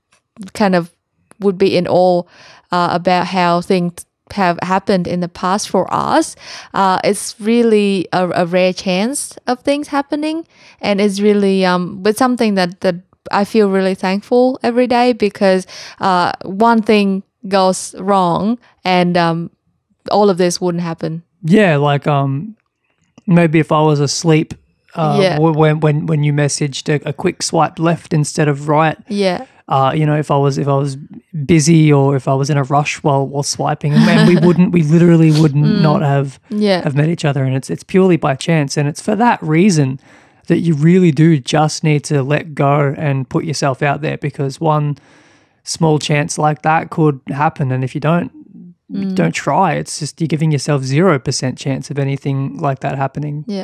[0.53, 0.91] kind of
[1.39, 2.23] would be in awe
[2.71, 6.35] uh, about how things have happened in the past for us.
[6.73, 10.47] Uh, it's really a, a rare chance of things happening
[10.81, 12.95] and it's really um but something that that
[13.31, 15.67] I feel really thankful every day because
[15.99, 19.51] uh, one thing goes wrong and um,
[20.11, 21.23] all of this wouldn't happen.
[21.43, 22.55] Yeah, like um,
[23.27, 24.53] maybe if I was asleep,
[24.95, 25.39] uh, Yeah.
[25.39, 29.45] when when when you messaged a, a quick swipe left instead of right, Yeah.
[29.67, 30.97] uh, you know, if I was if I was
[31.45, 34.83] busy or if I was in a rush while while swiping, and we wouldn't, we
[34.83, 35.81] literally would Mm.
[35.81, 36.81] not have Yeah.
[36.83, 39.99] have met each other, and it's it's purely by chance, and it's for that reason
[40.51, 44.59] that you really do just need to let go and put yourself out there because
[44.59, 44.97] one
[45.63, 48.31] small chance like that could happen, and if you don't
[48.91, 49.15] Mm.
[49.15, 53.45] don't try, it's just you're giving yourself zero percent chance of anything like that happening.
[53.47, 53.63] Yeah.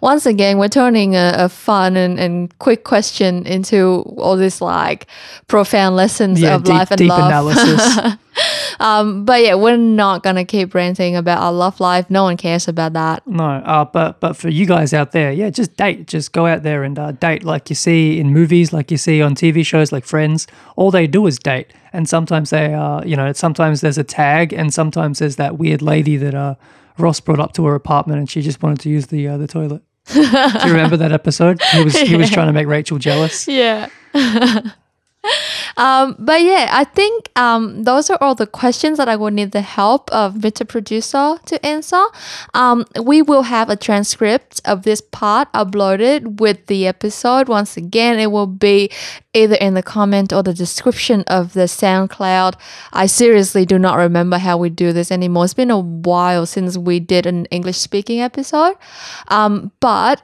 [0.00, 5.06] Once again, we're turning a, a fun and, and quick question into all this like
[5.46, 7.26] profound lessons Yeah, of deep- life and deep love.
[7.26, 8.16] analysis.
[8.80, 12.08] um, but yeah, we're not gonna keep ranting about our love life.
[12.10, 13.26] No one cares about that.
[13.26, 16.06] No, uh, but but for you guys out there, yeah, just date.
[16.06, 19.20] Just go out there and uh, date, like you see in movies, like you see
[19.22, 20.46] on TV shows, like Friends.
[20.76, 24.52] All they do is date, and sometimes they, uh, you know, sometimes there's a tag,
[24.52, 26.54] and sometimes there's that weird lady that uh,
[27.00, 29.46] Ross brought up to her apartment, and she just wanted to use the uh, the
[29.46, 29.82] toilet.
[30.12, 31.60] do you remember that episode?
[31.72, 33.46] He was he was trying to make Rachel jealous.
[33.48, 33.88] Yeah.
[35.76, 39.52] um, but yeah, I think um, those are all the questions that I will need
[39.52, 40.66] the help of Mr.
[40.66, 42.02] Producer to answer.
[42.54, 47.48] Um, we will have a transcript of this part uploaded with the episode.
[47.48, 48.90] Once again, it will be
[49.34, 52.54] either in the comment or the description of the SoundCloud.
[52.92, 55.44] I seriously do not remember how we do this anymore.
[55.44, 58.76] It's been a while since we did an English speaking episode.
[59.28, 60.22] Um, but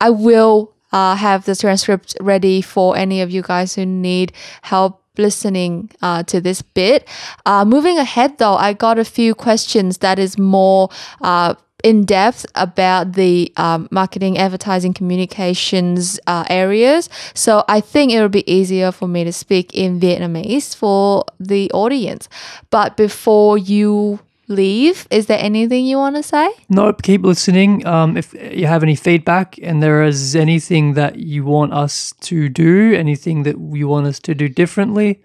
[0.00, 5.02] I will uh, have the transcript ready for any of you guys who need help
[5.18, 7.06] listening uh, to this bit.
[7.44, 10.88] Uh, moving ahead, though, I got a few questions that is more
[11.20, 17.08] uh, in depth about the um, marketing, advertising, communications uh, areas.
[17.34, 21.70] So I think it will be easier for me to speak in Vietnamese for the
[21.72, 22.28] audience.
[22.70, 26.50] But before you leave, is there anything you want to say?
[26.68, 27.86] Nope, keep listening.
[27.86, 32.48] Um, if you have any feedback and there is anything that you want us to
[32.48, 35.20] do, anything that you want us to do differently,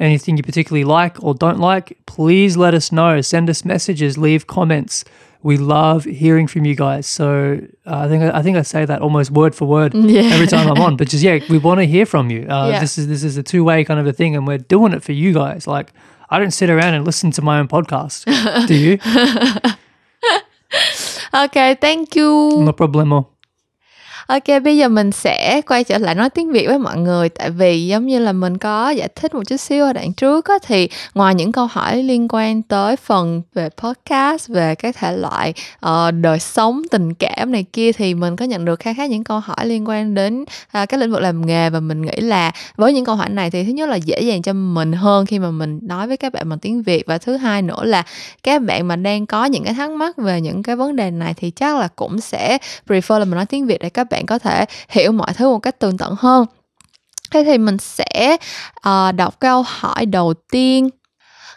[0.00, 3.20] anything you particularly like or don't like, please let us know.
[3.20, 5.04] Send us messages, leave comments.
[5.44, 7.04] We love hearing from you guys.
[7.06, 10.22] So uh, I think I think I say that almost word for word Yeah.
[10.34, 10.96] every time I'm on.
[10.96, 12.46] But just yeah, we want to hear from you.
[12.48, 12.80] Uh, Yeah.
[12.80, 15.02] This is this is a two way kind of a thing, and we're doing it
[15.02, 15.66] for you guys.
[15.66, 15.92] Like
[16.32, 18.24] I don't sit around and listen to my own podcast.
[18.66, 18.96] Do you?
[21.34, 22.60] Okay, thank you.
[22.60, 23.26] No problemo.
[24.32, 27.28] Ok, bây giờ mình sẽ quay trở lại nói tiếng Việt với mọi người.
[27.28, 30.48] Tại vì giống như là mình có giải thích một chút xíu ở đoạn trước
[30.48, 35.16] á, thì ngoài những câu hỏi liên quan tới phần về podcast về các thể
[35.16, 35.54] loại
[35.86, 39.24] uh, đời sống tình cảm này kia thì mình có nhận được khá khá những
[39.24, 41.70] câu hỏi liên quan đến à, uh, các lĩnh vực làm nghề.
[41.70, 44.42] Và mình nghĩ là với những câu hỏi này thì thứ nhất là dễ dàng
[44.42, 47.06] cho mình hơn khi mà mình nói với các bạn bằng tiếng Việt.
[47.06, 48.02] Và thứ hai nữa là
[48.42, 51.34] các bạn mà đang có những cái thắc mắc về những cái vấn đề này
[51.34, 54.38] thì chắc là cũng sẽ prefer là mình nói tiếng Việt để các bạn có
[54.38, 56.46] thể hiểu mọi thứ một cách tường tận hơn.
[57.30, 58.36] Thế thì mình sẽ
[58.88, 60.88] uh, đọc câu hỏi đầu tiên.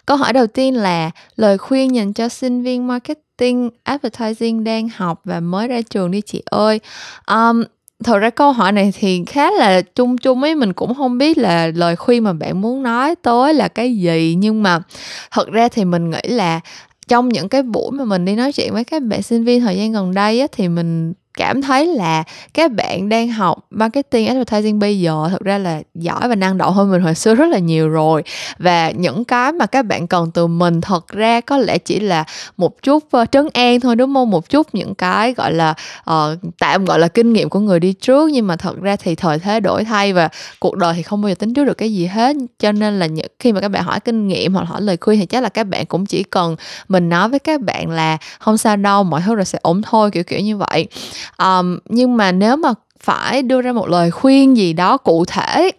[0.05, 5.21] Câu hỏi đầu tiên là lời khuyên dành cho sinh viên marketing advertising đang học
[5.23, 6.79] và mới ra trường đi chị ơi.
[7.27, 7.63] Um,
[8.03, 11.37] thật ra câu hỏi này thì khá là chung chung ấy mình cũng không biết
[11.37, 14.35] là lời khuyên mà bạn muốn nói tới là cái gì.
[14.37, 14.79] Nhưng mà
[15.31, 16.59] thật ra thì mình nghĩ là
[17.07, 19.77] trong những cái buổi mà mình đi nói chuyện với các bạn sinh viên thời
[19.77, 24.79] gian gần đây á, thì mình cảm thấy là các bạn đang học marketing advertising
[24.79, 27.59] bây giờ thực ra là giỏi và năng động hơn mình hồi xưa rất là
[27.59, 28.23] nhiều rồi.
[28.59, 32.23] Và những cái mà các bạn cần từ mình thật ra có lẽ chỉ là
[32.57, 34.31] một chút ờ, trấn an thôi đúng không?
[34.31, 35.73] Một chút những cái gọi là
[36.09, 36.15] uh,
[36.59, 38.29] tạm gọi là kinh nghiệm của người đi trước.
[38.31, 41.29] Nhưng mà thật ra thì thời thế đổi thay và cuộc đời thì không bao
[41.29, 42.35] giờ tính trước được cái gì hết.
[42.59, 45.19] Cho nên là những khi mà các bạn hỏi kinh nghiệm hoặc hỏi lời khuyên
[45.19, 46.55] thì chắc là các bạn cũng chỉ cần
[46.87, 50.11] mình nói với các bạn là không sao đâu mọi thứ rồi sẽ ổn thôi
[50.11, 50.87] kiểu kiểu như vậy
[51.37, 55.71] um, nhưng mà nếu mà phải đưa ra một lời khuyên gì đó cụ thể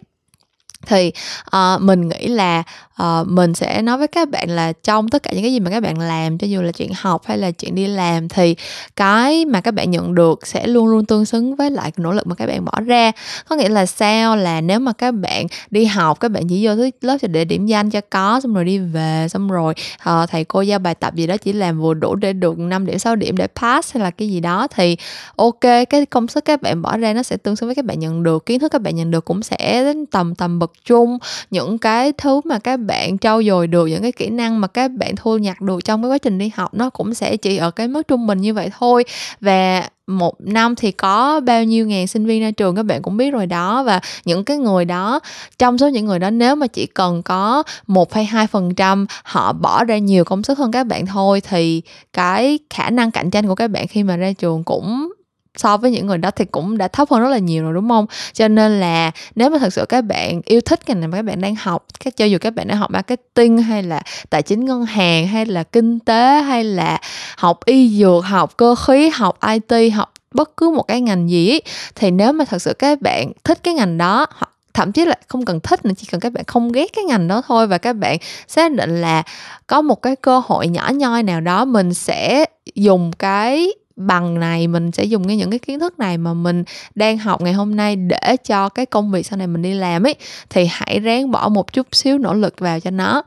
[0.85, 1.11] thì
[1.55, 2.63] uh, mình nghĩ là
[3.03, 5.71] uh, mình sẽ nói với các bạn là trong tất cả những cái gì mà
[5.71, 8.55] các bạn làm cho dù là chuyện học hay là chuyện đi làm thì
[8.95, 12.27] cái mà các bạn nhận được sẽ luôn luôn tương xứng với lại nỗ lực
[12.27, 13.11] mà các bạn bỏ ra.
[13.49, 14.35] Có nghĩa là sao?
[14.35, 17.65] Là nếu mà các bạn đi học các bạn chỉ vô tới lớp để điểm
[17.65, 19.73] danh cho có xong rồi đi về xong rồi
[20.09, 22.85] uh, thầy cô giao bài tập gì đó chỉ làm vừa đủ để được 5
[22.85, 24.97] điểm 6 điểm để pass hay là cái gì đó thì
[25.35, 27.99] ok cái công sức các bạn bỏ ra nó sẽ tương xứng với các bạn
[27.99, 31.17] nhận được kiến thức các bạn nhận được cũng sẽ tầm tầm bậc chung
[31.51, 34.91] những cái thứ mà các bạn trau dồi được những cái kỹ năng mà các
[34.91, 37.71] bạn thu nhặt được trong cái quá trình đi học, nó cũng sẽ chỉ ở
[37.71, 39.03] cái mức trung bình như vậy thôi.
[39.41, 43.17] Và một năm thì có bao nhiêu ngàn sinh viên ra trường, các bạn cũng
[43.17, 43.83] biết rồi đó.
[43.83, 45.19] Và những cái người đó,
[45.59, 49.05] trong số những người đó, nếu mà chỉ cần có một hay hai phần trăm,
[49.23, 51.81] họ bỏ ra nhiều công sức hơn các bạn thôi, thì
[52.13, 55.11] cái khả năng cạnh tranh của các bạn khi mà ra trường cũng
[55.57, 57.89] so với những người đó thì cũng đã thấp hơn rất là nhiều rồi, đúng
[57.89, 58.05] không?
[58.33, 61.25] Cho nên là nếu mà thật sự các bạn yêu thích ngành này mà các
[61.25, 64.65] bạn đang học các cho dù các bạn đang học marketing hay là tài chính
[64.65, 66.99] ngân hàng hay là kinh tế hay là
[67.37, 71.59] học y dược, học cơ khí, học it học bất cứ một cái ngành gì
[71.95, 75.15] thì nếu mà thật sự các bạn thích cái ngành đó hoặc thậm chí là
[75.27, 77.77] không cần thích nữa, chỉ cần các bạn không ghét cái ngành đó thôi và
[77.77, 78.17] các bạn
[78.47, 79.23] xác định là
[79.67, 84.67] có một cái cơ hội nhỏ nhoi nào đó, mình sẽ dùng cái bằng này
[84.67, 86.63] mình sẽ dùng cái những cái kiến thức này mà mình
[86.95, 90.03] đang học ngày hôm nay để cho cái công việc sau này mình đi làm
[90.03, 90.15] ấy
[90.49, 93.23] thì hãy ráng bỏ một chút xíu nỗ lực vào cho nó.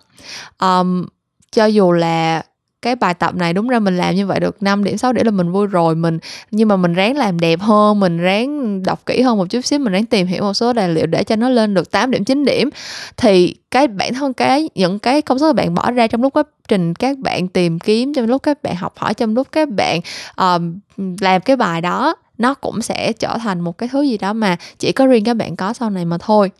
[0.61, 1.07] Um,
[1.53, 2.43] cho dù là
[2.83, 5.25] cái bài tập này đúng ra mình làm như vậy được 5 điểm 6 điểm
[5.25, 6.19] là mình vui rồi mình
[6.51, 9.79] nhưng mà mình ráng làm đẹp hơn mình ráng đọc kỹ hơn một chút xíu
[9.79, 12.25] mình ráng tìm hiểu một số tài liệu để cho nó lên được 8 điểm
[12.25, 12.71] 9 điểm.
[13.17, 16.33] Thì cái bản thân cái những cái công sức mà bạn bỏ ra trong lúc
[16.33, 19.69] quá trình các bạn tìm kiếm trong lúc các bạn học hỏi trong lúc các
[19.69, 20.01] bạn
[20.37, 20.79] um,
[21.21, 24.57] làm cái bài đó nó cũng sẽ trở thành một cái thứ gì đó mà
[24.79, 26.51] chỉ có riêng các bạn có sau này mà thôi.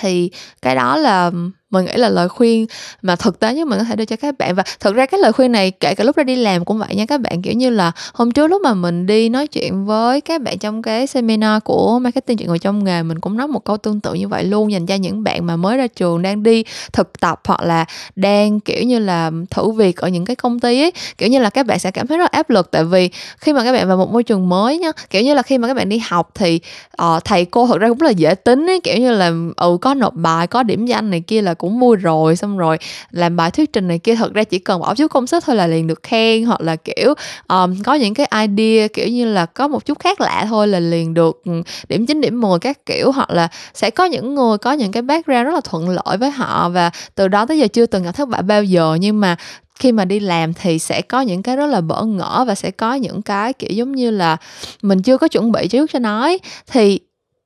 [0.00, 0.30] Thì
[0.62, 1.30] cái đó là
[1.72, 2.66] mình nghĩ là lời khuyên
[3.02, 4.54] mà thực tế nhất mình có thể đưa cho các bạn.
[4.54, 6.94] Và thực ra cái lời khuyên này kể cả lúc ra đi làm cũng vậy
[6.94, 7.42] nha các bạn.
[7.42, 10.82] Kiểu như là hôm trước lúc mà mình đi nói chuyện với các bạn trong
[10.82, 14.14] cái seminar của marketing chuyện ngồi trong nghề mình cũng nói một câu tương tự
[14.14, 17.40] như vậy luôn dành cho những bạn mà mới ra trường đang đi thực tập
[17.44, 17.84] hoặc là
[18.16, 20.92] đang kiểu như là thử việc ở những cái công ty ấy.
[21.18, 22.70] Kiểu như là các bạn sẽ cảm thấy rất áp lực.
[22.70, 25.42] Tại vì khi mà các bạn vào một môi trường mới nhá kiểu như là
[25.42, 26.60] khi mà các bạn đi học thì
[27.02, 28.80] uh, thầy cô thật ra cũng là dễ tính ấy.
[28.80, 31.94] Kiểu như là ừ có nộp bài có điểm danh này kia là cũng mua
[31.94, 32.78] rồi xong rồi
[33.10, 35.56] làm bài thuyết trình này kia thật ra chỉ cần bỏ chút công sức thôi
[35.56, 37.14] là liền được khen hoặc là kiểu
[37.48, 40.80] um, có những cái idea kiểu như là có một chút khác lạ thôi là
[40.80, 41.42] liền được
[41.88, 43.12] điểm 9 điểm 10 các kiểu.
[43.12, 46.30] Hoặc là sẽ có những người có những cái background rất là thuận lợi với
[46.30, 48.96] họ và từ đó tới giờ chưa từng gặp thất bại bao giờ.
[49.00, 49.36] Nhưng mà
[49.78, 52.70] khi mà đi làm thì sẽ có những cái rất là bỡ ngỡ và sẽ
[52.70, 54.36] có những cái kiểu giống như là
[54.82, 56.38] mình chưa có chuẩn bị trước cho nói
[56.70, 57.00] thì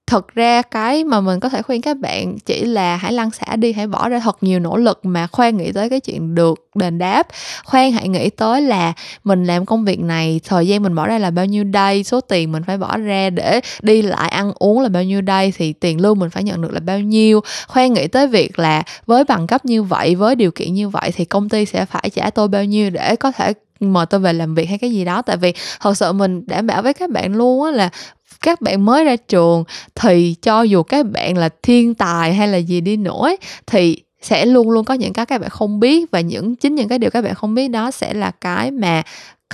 [0.06, 3.56] thật ra cái mà mình có thể khuyên các bạn chỉ là hãy lăn xả
[3.56, 6.66] đi, hãy bỏ ra thật nhiều nỗ lực mà khoan nghĩ tới cái chuyện được
[6.74, 7.26] đền đáp.
[7.64, 8.92] Khoan hãy nghĩ tới là
[9.24, 12.20] mình làm công việc này, thời gian mình bỏ ra là bao nhiêu đây, số
[12.20, 15.72] tiền mình phải bỏ ra để đi lại ăn uống là bao nhiêu đây, thì
[15.72, 17.40] tiền lương mình phải nhận được là bao nhiêu.
[17.68, 21.12] Khoan nghĩ tới việc là với bằng cấp như vậy, với điều kiện như vậy
[21.14, 24.32] thì công ty sẽ phải trả tôi bao nhiêu để có thể mời tôi về
[24.32, 25.22] làm việc hay cái gì đó.
[25.22, 27.90] Tại vì thật sự mình đảm bảo với các bạn luôn á là
[28.40, 29.64] các bạn mới ra trường
[29.94, 33.30] thì cho dù các bạn là thiên tài hay là gì đi nữa
[33.66, 36.88] thì sẽ luôn luôn có những cái các bạn không biết và những chính những
[36.88, 39.02] cái điều các bạn không biết đó sẽ là cái mà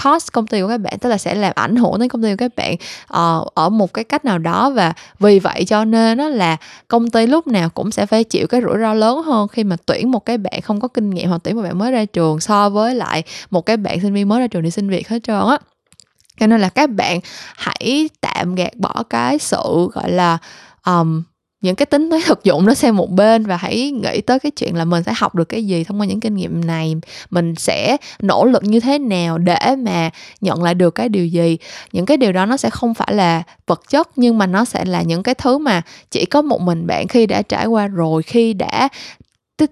[0.05, 2.31] cost công ty của các bạn tức là sẽ làm ảnh hưởng đến công ty
[2.31, 4.71] của các bạn uh, ở một cái cách nào đó.
[4.71, 6.57] Và vì vậy cho nên đó là
[6.89, 9.77] công ty lúc nào cũng sẽ phải chịu cái rủi ro lớn hơn khi mà
[9.87, 12.41] tuyển một cái bạn không có kinh nghiệm hoặc tuyển một bạn mới ra trường
[12.41, 15.19] so với lại một cái bạn sinh viên mới ra trường đi xin việc hết
[15.23, 15.59] trơn á
[16.43, 17.21] cho nên là các bạn
[17.57, 20.39] hãy tạm gạt bỏ cái sự gọi là
[20.87, 21.23] um,
[21.61, 24.51] những cái tính tới thực dụng nó sang một bên và hãy nghĩ tới cái
[24.51, 26.95] chuyện là mình sẽ học được cái gì thông qua những kinh nghiệm này.
[27.31, 31.59] Mình sẽ nỗ lực như thế nào để mà nhận lại được cái điều gì.
[31.93, 34.85] Những cái điều đó nó sẽ không phải là vật chất nhưng mà nó sẽ
[34.85, 38.23] là những cái thứ mà chỉ có một mình bạn khi đã trải qua rồi
[38.23, 38.89] khi đã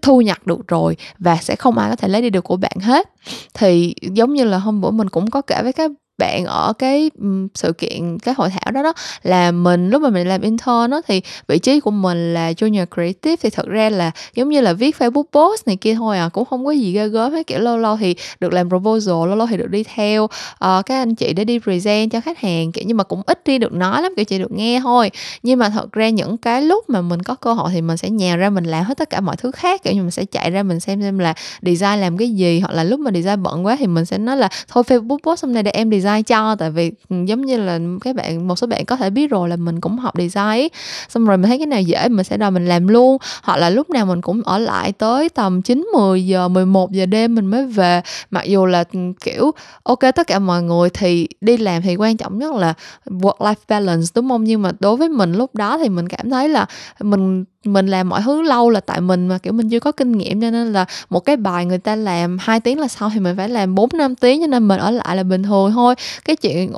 [0.03, 2.77] thu nhặt được rồi và sẽ không ai có thể lấy đi được của bạn
[2.81, 3.09] hết.
[3.55, 5.91] Thì giống như là hôm bữa mình cũng có kể với các
[6.21, 7.11] bạn ở cái
[7.55, 8.93] sự kiện cái hội thảo đó đó
[9.23, 12.87] là mình lúc mà mình làm intern đó thì vị trí của mình là junior
[12.95, 16.29] creative thì thật ra là giống như là viết Facebook post này kia thôi à
[16.29, 19.37] cũng không có gì ghê gớm hết kiểu lâu lâu thì được làm proposal lâu
[19.37, 22.73] lâu thì được đi theo uh, các anh chị để đi present cho khách hàng
[22.73, 25.11] kiểu nhưng mà cũng ít đi được nói lắm kiểu chỉ được nghe thôi.
[25.43, 28.11] Nhưng mà thật ra những cái lúc mà mình có cơ hội thì mình sẽ
[28.11, 30.51] nhào ra mình làm hết tất cả mọi thứ khác kiểu như mình sẽ chạy
[30.51, 33.67] ra mình xem xem là design làm cái gì hoặc là lúc mà design bận
[33.67, 36.23] quá thì mình sẽ nói là thôi Facebook post hôm nay để em design design
[36.25, 39.31] cho, tại vì ừ, giống như là các bạn, một số bạn có thể biết
[39.31, 40.69] rồi là mình cũng học design
[41.09, 43.17] xong rồi mình thấy cái nào dễ, mình sẽ đòi mình làm luôn.
[43.43, 47.07] Hoặc là lúc nào mình cũng ở lại tới tầm 9 10 giờ 11 giờ
[47.07, 48.03] đêm mình mới về.
[48.31, 49.51] Mặc dù là ừ, kiểu,
[49.83, 52.75] ok, tất cả mọi người thì đi làm thì quan trọng nhất là
[53.07, 54.45] work life balance, đúng không?
[54.45, 56.67] Nhưng mà đối với mình lúc đó thì mình cảm thấy là
[57.01, 60.13] mình mình làm mọi thứ lâu là tại mình mà, kiểu, mình chưa có kinh
[60.13, 63.21] nghiệm cho nên là một cái bài người ta làm 2 tiếng là sau thì
[63.21, 65.95] mình phải làm 4 năm tiếng cho nên mình ở lại là bình thường thôi.
[66.25, 66.73] Cái chuyện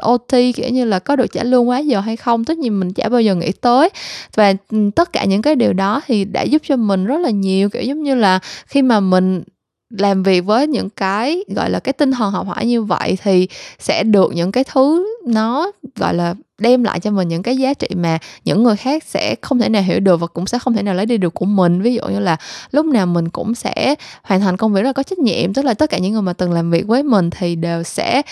[0.00, 2.92] OT kiểu như là có được trả lương quá giờ hay không, tất nhiên mình
[2.92, 3.88] chả bao giờ nghĩ tới.
[4.34, 7.30] Và ừ, tất cả những cái điều đó thì đã giúp cho mình rất là
[7.30, 9.42] nhiều, kiểu, giống như là khi mà mình
[9.98, 13.48] làm việc với những cái gọi là cái tinh thần học hỏi như vậy thì
[13.78, 17.74] sẽ được những cái thứ nó gọi là đem lại cho mình những cái giá
[17.74, 20.74] trị mà những người khác sẽ không thể nào hiểu được và cũng sẽ không
[20.74, 21.82] thể nào lấy đi được của mình.
[21.82, 22.36] Ví dụ như là
[22.70, 25.64] lúc nào mình cũng sẽ hoàn thành công việc rất là có trách nhiệm tức
[25.64, 28.22] là tất cả những người mà từng làm việc với mình thì đều sẽ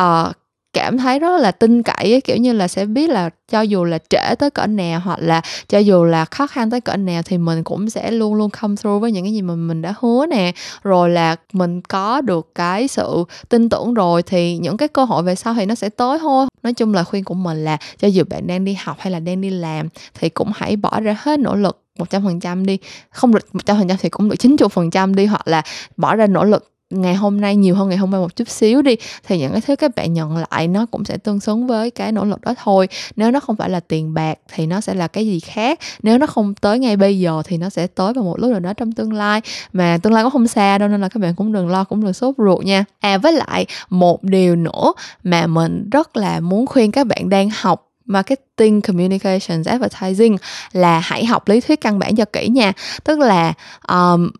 [0.00, 0.32] uh,
[0.72, 3.84] cảm thấy rất là tin cậy ấy, kiểu như là sẽ biết là cho dù
[3.84, 7.22] là trễ tới cỡ nào hoặc là cho dù là khó khăn tới cỡ nào
[7.22, 9.94] thì mình cũng sẽ luôn luôn come through với những cái gì mà mình đã
[10.00, 10.52] hứa nè.
[10.82, 15.22] Rồi là mình có được cái sự tin tưởng rồi thì những cái cơ hội
[15.22, 16.46] về sau thì nó sẽ tới thôi.
[16.62, 19.20] Nói chung là khuyên của mình là cho dù bạn đang đi học hay là
[19.20, 22.66] đang đi làm thì cũng hãy bỏ ra hết nỗ lực một trăm phần trăm
[22.66, 22.78] đi.
[23.10, 25.48] Không được một trăm phần trăm thì cũng được chín chục phần trăm đi hoặc
[25.48, 25.62] là
[25.96, 28.82] bỏ ra nỗ lực ngày hôm nay nhiều hơn ngày hôm qua một chút xíu
[28.82, 31.90] đi thì những cái thứ các bạn nhận lại nó cũng sẽ tương xứng với
[31.90, 32.88] cái nỗ lực đó thôi.
[33.16, 35.78] Nếu nó không phải là tiền bạc thì nó sẽ là cái gì khác.
[36.02, 38.60] Nếu nó không tới ngay bây giờ thì nó sẽ tới vào một lúc nào
[38.60, 39.40] đó trong tương lai.
[39.72, 42.04] Mà tương lai cũng không xa đâu nên là các bạn cũng đừng lo cũng
[42.04, 42.84] đừng sốt ruột nha.
[43.00, 44.92] À với lại một điều nữa
[45.24, 50.36] mà mình rất là muốn khuyên các bạn đang học marketing communications advertising
[50.72, 52.72] là hãy học lý thuyết căn bản cho kỹ nha.
[53.04, 53.52] Tức là
[53.88, 54.30] um,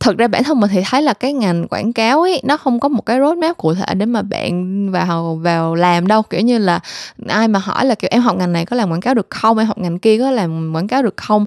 [0.00, 2.80] thực ra bản thân mình thì thấy là cái ngành quảng cáo ấy, nó không
[2.80, 6.22] có một cái roadmap cụ thể để mà bạn vào vào làm đâu.
[6.22, 6.80] Kiểu như là
[7.28, 9.58] ai mà hỏi là, kiểu, em học ngành này có làm quảng cáo được không?
[9.58, 11.44] Em học ngành kia có làm quảng cáo được không?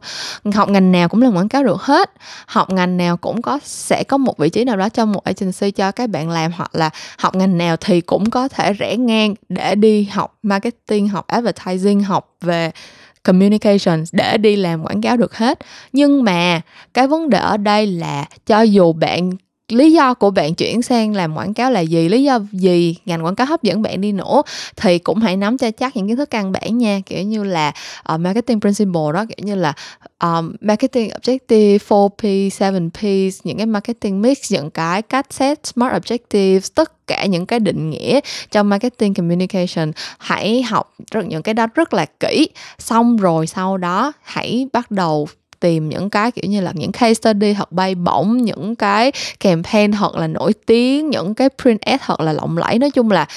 [0.53, 2.11] Học ngành nào cũng làm quảng cáo được hết.
[2.45, 5.71] Học ngành nào cũng có, sẽ có một vị trí nào đó trong một agency
[5.71, 9.35] cho các bạn làm, hoặc là học ngành nào thì cũng có thể rẽ ngang
[9.49, 12.71] để đi học marketing, học advertising, học về
[13.23, 15.59] communications để đi làm quảng cáo được hết.
[15.93, 16.61] Nhưng mà
[16.93, 19.31] cái vấn đề ở đây là cho dù bạn
[19.69, 23.25] lý do của bạn chuyển sang làm quảng cáo là gì lý do gì ngành
[23.25, 24.41] quảng cáo hấp dẫn bạn đi nữa
[24.75, 26.99] thì cũng hãy nắm cho chắc những kiến thức căn bản nha.
[27.05, 27.73] Kiểu như là
[28.13, 29.73] uh, marketing principle đó kiểu như là
[30.23, 36.69] um, marketing objective 4P 7P những cái marketing mix những cái cách set smart objectives
[36.75, 38.19] tất cả những cái định nghĩa
[38.51, 39.91] trong marketing communication.
[40.17, 42.49] Hãy học rất những cái đó rất là kỹ.
[42.79, 45.27] Xong rồi sau đó hãy bắt đầu
[45.59, 49.91] tìm những cái kiểu như là những case study thật bay bổng những cái campaign
[49.91, 52.79] thật là nổi tiếng những cái print ad thật là lộng lẫy.
[52.79, 53.27] Nói chung là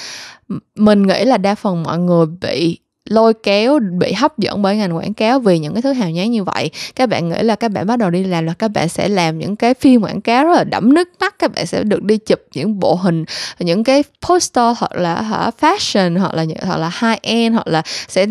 [0.75, 2.79] mình nghĩ là đa phần mọi người bị
[3.09, 6.31] lôi kéo, bị hấp dẫn bởi ngành quảng cáo vì những cái thứ hào nhoáng
[6.31, 6.71] như vậy.
[6.95, 9.39] Các bạn nghĩ là các bạn bắt đầu đi làm là các bạn sẽ làm
[9.39, 12.17] những cái phim quảng cáo rất là đẫm nước mắt, các bạn sẽ được đi
[12.17, 13.25] chụp những bộ hình,
[13.59, 17.81] những cái poster hoặc là hả fashion hoặc là hoặc là high end hoặc là
[18.07, 18.25] sẽ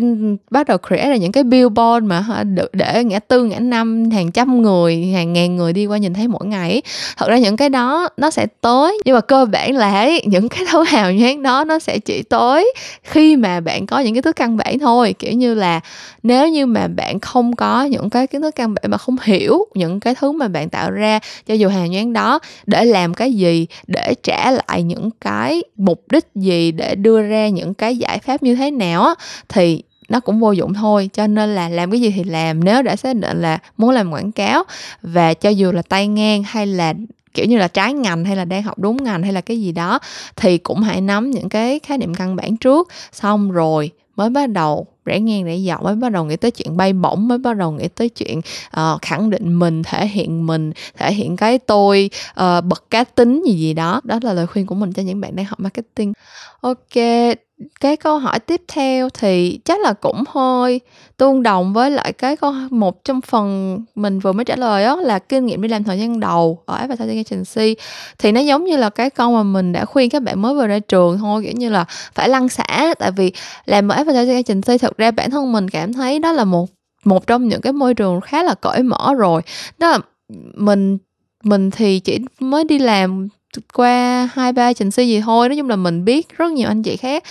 [0.51, 4.09] bắt đầu create ra những cái billboard mà hả được để ngã tư, ngã năm,
[4.09, 6.81] hàng trăm người, hàng ngàn người đi qua nhìn thấy mỗi ngày
[7.17, 10.63] thật ra những cái đó nó sẽ tới, nhưng mà cơ bản là những cái
[10.71, 12.73] thứ hào nhoáng đó nó sẽ chỉ tới
[13.03, 15.15] khi mà bạn có những cái thứ căn bản bản thôi.
[15.19, 15.79] Kiểu như là
[16.23, 19.65] nếu như mà bạn không có những cái kiến thức căn bản mà không hiểu
[19.75, 23.33] những cái thứ mà bạn tạo ra cho dù hàng nhoáng đó, để làm cái
[23.33, 28.19] gì, để trả lại những cái mục đích gì, để đưa ra những cái giải
[28.19, 29.13] pháp như thế nào á,
[29.49, 31.09] thì nó cũng vô dụng thôi.
[31.13, 34.11] Cho nên là làm cái gì thì làm, nếu đã xác định là muốn làm
[34.11, 34.63] quảng cáo
[35.01, 36.93] và cho dù là tay ngang hay là,
[37.33, 39.71] kiểu như là, trái ngành hay là đang học đúng ngành hay là cái gì
[39.71, 39.99] đó,
[40.35, 42.87] thì cũng hãy nắm những cái khái niệm căn bản trước.
[43.11, 46.77] Xong rồi mới bắt đầu rẽ ngang rẽ dọc mới bắt đầu nghĩ tới chuyện
[46.77, 48.41] bay bổng mới bắt đầu nghĩ tới chuyện
[48.79, 53.03] uh, khẳng định mình thể hiện mình thể hiện cái tôi ờ, uh, bật cá
[53.03, 54.01] tính gì gì đó.
[54.03, 56.13] Đó là lời khuyên của mình cho những bạn đang học marketing.
[56.61, 56.95] Ok
[57.79, 60.81] cái câu hỏi tiếp theo thì chắc là cũng hơi
[61.17, 64.95] tương đồng với lại cái câu một trong phần mình vừa mới trả lời đó
[64.95, 67.75] là kinh nghiệm đi làm thời gian đầu ở advertising agency.
[68.17, 70.67] Thì nó giống như là cái câu mà mình đã khuyên các bạn mới vừa
[70.67, 73.31] ra trường thôi kiểu như là phải lăn xả tại vì
[73.65, 76.69] làm ở advertising agency thực ra bản thân mình cảm thấy đó là một
[77.05, 79.41] một trong những cái môi trường khá là cởi mở rồi.
[79.77, 79.99] Đó là
[80.55, 80.97] mình
[81.43, 83.27] mình thì chỉ mới đi làm
[83.73, 85.49] qua hai ba trình si gì thôi.
[85.49, 87.23] Nói chung là mình biết rất nhiều anh chị khác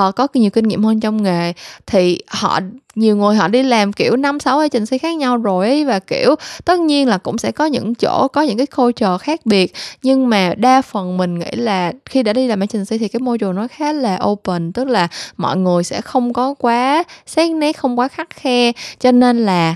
[0.00, 1.52] uh, có nhiều kinh nghiệm hơn trong nghề.
[1.86, 2.60] Thì họ
[2.94, 6.34] nhiều người họ đi làm kiểu năm sáu agency khác nhau rồi ấy, và kiểu
[6.64, 9.72] tất nhiên là cũng sẽ có những chỗ có những cái culture khác biệt.
[10.02, 13.38] Nhưng mà đa phần mình nghĩ là khi đã đi làm agency thì cái môi
[13.38, 17.72] trường nó khá là open tức là mọi người sẽ không có quá xét nét
[17.72, 18.72] không quá khắc khe.
[19.00, 19.74] Cho nên là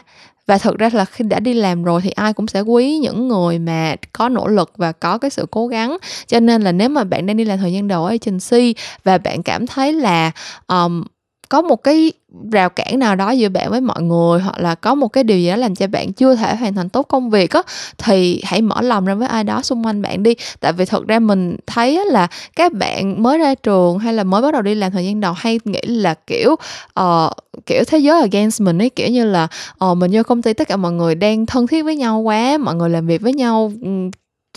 [0.49, 3.29] và thực ra là khi đã đi làm rồi thì ai cũng sẽ quý những
[3.29, 5.99] người mà có nỗ lực và có cái sự cố gắng.
[6.27, 8.75] Cho nên là nếu mà bạn đang đi làm thời gian đầu ở agency
[9.05, 10.31] và bạn cảm thấy là
[10.67, 11.05] um,
[11.49, 12.13] có một cái
[12.53, 15.39] rào cản nào đó giữa bạn với mọi người hoặc là có một cái điều
[15.39, 17.63] gì đó làm cho bạn chưa thể hoàn thành tốt công việc á
[17.99, 20.35] thì hãy mở lòng ra với ai đó xung quanh bạn đi.
[20.61, 24.43] Tại vì thật ra mình thấy là các bạn mới ra trường hay là mới
[24.43, 26.57] bắt đầu đi làm thời gian đầu hay nghĩ là kiểu
[27.01, 27.33] uh,
[27.67, 29.49] kiểu thế giới against mình ấy kiểu như là
[29.85, 32.59] uh, mình vô công ty tất cả mọi người đang thân thiết với nhau quá
[32.59, 33.73] mọi người làm việc với nhau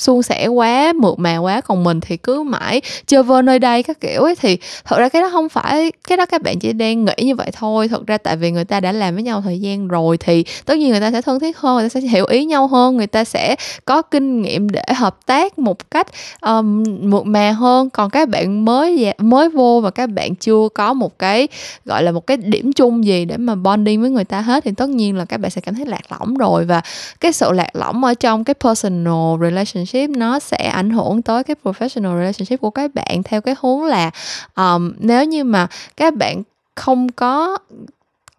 [0.01, 3.83] suôn sẻ quá mượt mà quá còn mình thì cứ mãi chơi vơ nơi đây
[3.83, 4.35] các kiểu ấy.
[4.35, 7.35] Thì thật ra cái đó không phải cái đó các bạn chỉ đang nghĩ như
[7.35, 7.87] vậy thôi.
[7.87, 10.77] Thật ra tại vì người ta đã làm với nhau thời gian rồi thì tất
[10.77, 13.07] nhiên người ta sẽ thân thiết hơn người ta sẽ hiểu ý nhau hơn người
[13.07, 16.07] ta sẽ có kinh nghiệm để hợp tác một cách
[16.41, 17.89] um, mượt mà hơn.
[17.89, 21.47] Còn các bạn mới dạ, mới vô và các bạn chưa có một cái
[21.85, 24.71] gọi là một cái điểm chung gì để mà bonding với người ta hết thì
[24.77, 26.65] tất nhiên là các bạn sẽ cảm thấy lạc lõng rồi.
[26.65, 26.81] Và
[27.19, 31.43] cái sự lạc lõng ở trong cái personal relationship relationship nó sẽ ảnh hưởng tới
[31.43, 34.11] cái professional relationship của các bạn theo cái hướng là
[34.55, 35.67] um, nếu như mà
[35.97, 36.43] các bạn
[36.75, 37.57] không có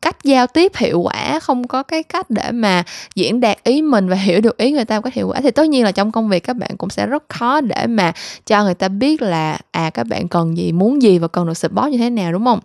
[0.03, 2.83] cách giao tiếp hiệu quả không có cái cách để mà
[3.15, 5.51] diễn đạt ý mình và hiểu được ý người ta một cách hiệu quả thì
[5.51, 8.13] tất nhiên là trong công việc các bạn cũng sẽ rất khó để mà
[8.47, 11.55] cho người ta biết là à các bạn cần gì muốn gì và cần được
[11.55, 12.61] support như thế nào đúng không?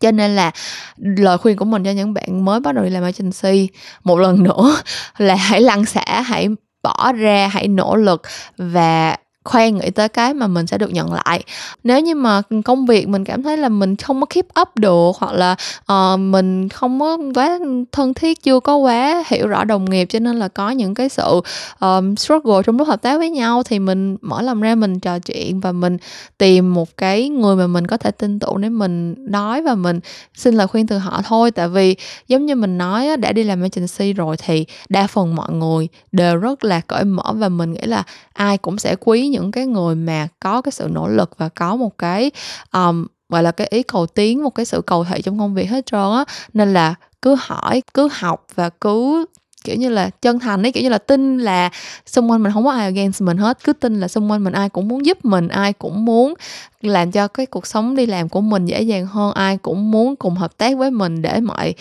[0.00, 0.50] Cho nên là
[0.96, 3.68] lời khuyên của mình cho những bạn mới bắt đầu đi làm agency
[4.04, 4.76] một lần nữa
[5.18, 6.48] là hãy lăn xả hãy
[6.82, 8.22] bỏ ra hãy nỗ lực
[8.56, 9.16] và
[9.48, 11.44] khoan nghĩ tới cái mà mình sẽ được nhận lại.
[11.84, 15.16] Nếu như mà công việc mình cảm thấy là mình không có keep up được
[15.18, 15.56] hoặc là
[15.92, 17.58] uh, mình không có quá
[17.92, 21.08] thân thiết chưa có quá hiểu rõ đồng nghiệp cho nên là có những cái
[21.08, 21.40] sự
[21.80, 25.18] um, struggle trong lúc hợp tác với nhau thì mình mở lòng ra mình trò
[25.18, 25.96] chuyện và mình
[26.38, 30.00] tìm một cái người mà mình có thể tin tưởng để mình nói và mình
[30.34, 31.50] xin lời khuyên từ họ thôi.
[31.50, 31.96] Tại vì
[32.28, 36.36] giống như mình nói đã đi làm agency rồi thì đa phần mọi người đều
[36.36, 39.66] rất là cởi mở và mình nghĩ là ai cũng sẽ quý những những cái
[39.66, 42.30] người mà có cái sự nỗ lực và có một cái
[42.72, 45.70] um, gọi là cái ý cầu tiến một cái sự cầu thị trong công việc
[45.70, 46.24] hết trơn á.
[46.52, 49.26] Nên là cứ hỏi cứ học và cứ
[49.64, 51.70] kiểu như là chân thành ấy kiểu như là tin là
[52.06, 53.58] xung quanh mình không có ai against mình hết.
[53.64, 56.34] Cứ tin là xung quanh mình ai cũng muốn giúp mình ai cũng muốn
[56.80, 60.16] làm cho cái cuộc sống đi làm của mình dễ dàng hơn ai cũng muốn
[60.16, 61.74] cùng hợp tác với mình để mọi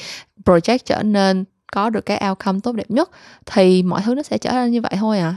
[0.45, 3.09] project trở nên có được cái outcome tốt đẹp nhất
[3.45, 5.35] thì mọi thứ nó sẽ trở nên như vậy thôi à.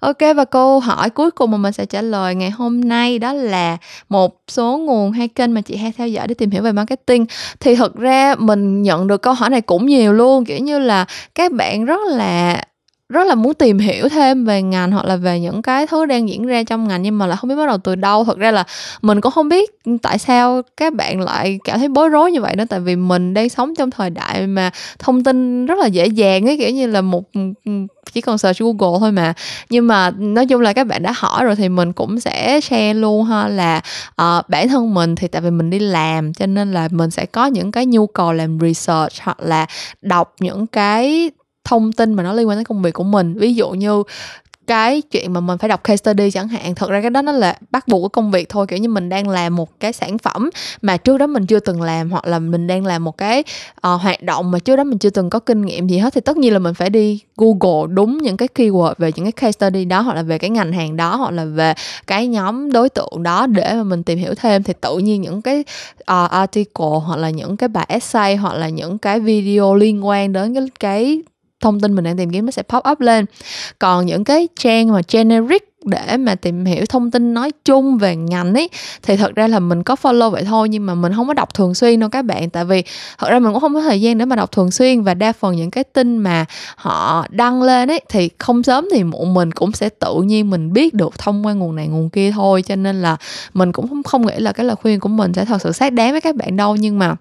[0.00, 3.32] Ok, và câu hỏi cuối cùng mà mình sẽ trả lời ngày hôm nay đó
[3.32, 3.76] là
[4.08, 7.26] một số nguồn hay kênh mà chị hay theo dõi để tìm hiểu về marketing.
[7.60, 11.04] Thì thực ra mình nhận được câu hỏi này cũng nhiều luôn, kiểu như là
[11.34, 12.64] các bạn rất là
[13.10, 16.28] rất là muốn tìm hiểu thêm về ngành hoặc là về những cái thứ đang
[16.28, 18.24] diễn ra trong ngành nhưng mà lại không biết bắt đầu từ đâu.
[18.24, 18.64] Thật ra là
[19.02, 19.70] mình cũng không biết
[20.02, 22.64] tại sao các bạn lại cảm thấy bối rối như vậy nữa.
[22.68, 26.48] Tại vì mình đang sống trong thời đại mà thông tin rất là dễ dàng
[26.48, 27.72] ấy kiểu như là một ừ, ừ,
[28.12, 29.34] chỉ cần search Google thôi mà.
[29.70, 32.94] Nhưng mà nói chung là các bạn đã hỏi rồi thì mình cũng sẽ share
[32.94, 33.80] luôn ha là
[34.22, 37.26] uh, bản thân mình thì tại vì mình đi làm cho nên là mình sẽ
[37.26, 39.66] có những cái nhu cầu làm research hoặc là
[40.02, 41.30] đọc những cái
[41.64, 43.38] thông tin mà nó liên quan đến công việc của mình.
[43.38, 44.02] Ví dụ như
[44.70, 47.32] cái chuyện mà mình phải đọc case study chẳng hạn thật ra cái đó nó
[47.32, 48.66] là bắt buộc của công việc thôi.
[48.66, 50.50] Kiểu như mình đang làm một cái sản phẩm
[50.82, 53.44] mà trước đó mình chưa từng làm hoặc là mình đang làm một cái
[53.76, 56.20] uh, hoạt động mà trước đó mình chưa từng có kinh nghiệm gì hết thì
[56.20, 59.52] tất nhiên là mình phải đi google đúng những cái keyword về những cái case
[59.52, 61.74] study đó hoặc là về cái ngành hàng đó hoặc là về
[62.06, 64.62] cái nhóm đối tượng đó để mà mình tìm hiểu thêm.
[64.62, 65.64] Thì tự nhiên những cái
[66.00, 70.32] uh, article hoặc là những cái bài essay hoặc là những cái video liên quan
[70.32, 71.22] đến cái cái
[71.60, 73.24] thông tin mình đang tìm kiếm nó sẽ pop up lên.
[73.78, 78.16] Còn những cái trang mà generic để mà tìm hiểu thông tin nói chung về
[78.16, 78.68] ngành ấy
[79.02, 81.54] thì thật ra là mình có follow vậy thôi nhưng mà mình không có đọc
[81.54, 82.50] thường xuyên đâu các bạn.
[82.50, 82.82] Tại vì
[83.18, 85.32] thật ra mình cũng không có thời gian để mà đọc thường xuyên và đa
[85.32, 86.44] phần những cái tin mà
[86.76, 90.72] họ đăng lên ấy thì không sớm thì muộn mình cũng sẽ tự nhiên mình
[90.72, 92.62] biết được thông qua nguồn này nguồn kia thôi.
[92.62, 93.16] Cho nên là
[93.54, 95.92] mình cũng không, không nghĩ là cái lời khuyên của mình sẽ thật sự xác
[95.92, 96.76] đáng với các bạn đâu.
[96.76, 97.16] Nhưng mà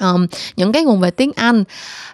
[0.00, 0.26] um,
[0.56, 1.64] những cái nguồn về tiếng Anh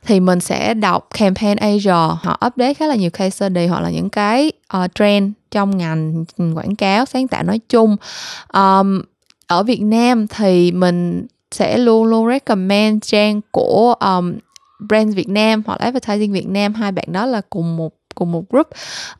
[0.06, 1.90] thì mình sẽ đọc Campaign Asia
[2.22, 6.24] họ update khá là nhiều case study hoặc là những cái uh, trend trong ngành
[6.54, 7.96] quảng cáo sáng tạo nói chung.
[8.52, 9.02] Um,
[9.46, 14.38] ở Việt Nam thì mình sẽ luôn luôn recommend trang của um,
[14.88, 16.74] brand Việt Nam hoặc là advertising Việt Nam.
[16.74, 18.68] Hai bạn đó là cùng một cùng một group.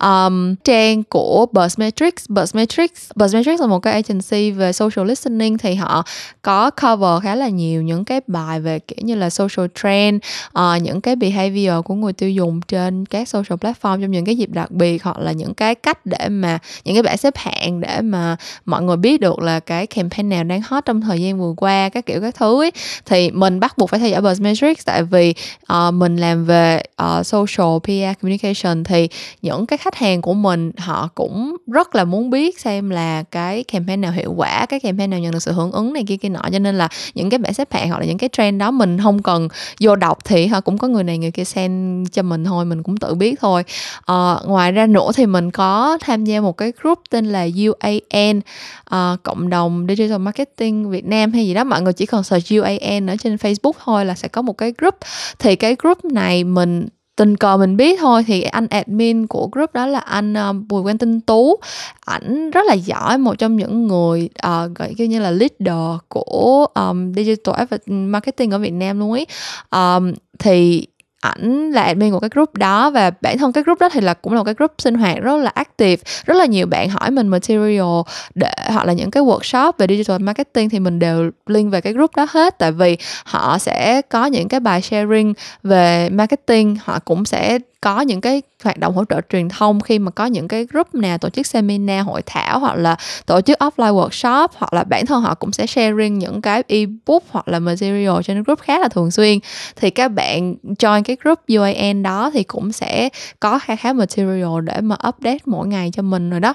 [0.03, 6.05] Um, trang của Buzzmetrics Buzzmetrics Buzzmetrics là một cái agency về social listening thì họ
[6.43, 10.22] có cover khá là nhiều những cái bài về kiểu như là social trend
[10.59, 14.03] uh, những cái behavior của người tiêu dùng trên các social platform.
[14.03, 17.03] Trong những cái dịp đặc biệt hoặc là những cái cách để mà những cái
[17.03, 20.84] bảng xếp hạng để mà mọi người biết được là cái campaign nào đang hot
[20.84, 22.72] trong thời gian vừa qua các kiểu các thứ ấy
[23.07, 25.34] thì mình bắt buộc phải theo dõi Buzzmetrics tại vì
[25.72, 29.09] uh, mình làm về uh, social PR communication thì
[29.43, 33.64] những cái khách hàng của mình họ cũng rất là muốn biết xem là cái
[33.64, 36.28] campaign nào hiệu quả cái campaign nào nhận được sự hưởng ứng này kia kia
[36.28, 36.43] nọ.
[36.53, 38.99] Cho nên là những cái bảng xếp hạng hoặc là những cái trend đó mình
[39.03, 39.49] không cần
[39.81, 42.83] vô đọc thì họ cũng có người này người kia send cho mình thôi mình
[42.83, 43.64] cũng tự biết thôi.
[44.07, 48.41] À, ngoài ra nữa thì mình có tham gia một cái group tên là UAN
[48.41, 48.41] à,
[48.85, 51.64] ờ, cộng đồng digital marketing Việt Nam hay gì đó.
[51.64, 54.72] Mọi người chỉ cần search UAN ở trên Facebook thôi là sẽ có một cái
[54.78, 54.95] group.
[55.39, 59.73] Thì cái group này mình tình cờ mình biết thôi thì anh admin của group
[59.73, 61.57] đó là anh uh, Bùi Quang Tinh Tú.
[62.01, 67.13] Ảnh rất là giỏi một trong những người uh, gọi như là leader của um,
[67.15, 67.55] digital
[67.87, 69.27] marketing ở Việt Nam luôn ấy.
[69.71, 70.87] Um, thì
[71.21, 74.14] ảnh là admin của cái group đó và bản thân cái group đó thì là
[74.14, 76.03] cũng là một cái group sinh hoạt rất là active.
[76.25, 78.01] Rất là nhiều bạn hỏi mình material
[78.35, 81.93] để, hoặc là những cái workshop về digital marketing thì mình đều link về cái
[81.93, 82.59] group đó hết.
[82.59, 88.01] Tại vì họ sẽ có những cái bài sharing về marketing, họ cũng sẽ có
[88.01, 91.18] những cái hoạt động hỗ trợ truyền thông khi mà có những cái group nào
[91.18, 95.22] tổ chức seminar, hội thảo hoặc là tổ chức offline workshop hoặc là bản thân
[95.22, 99.11] họ cũng sẽ sharing những cái ebook hoặc là material trên group khá là thường
[99.11, 99.39] xuyên.
[99.76, 103.09] Thì các bạn join cái group UAN đó thì cũng sẽ
[103.41, 106.55] có khá khá material để mà update mỗi ngày cho mình rồi đó.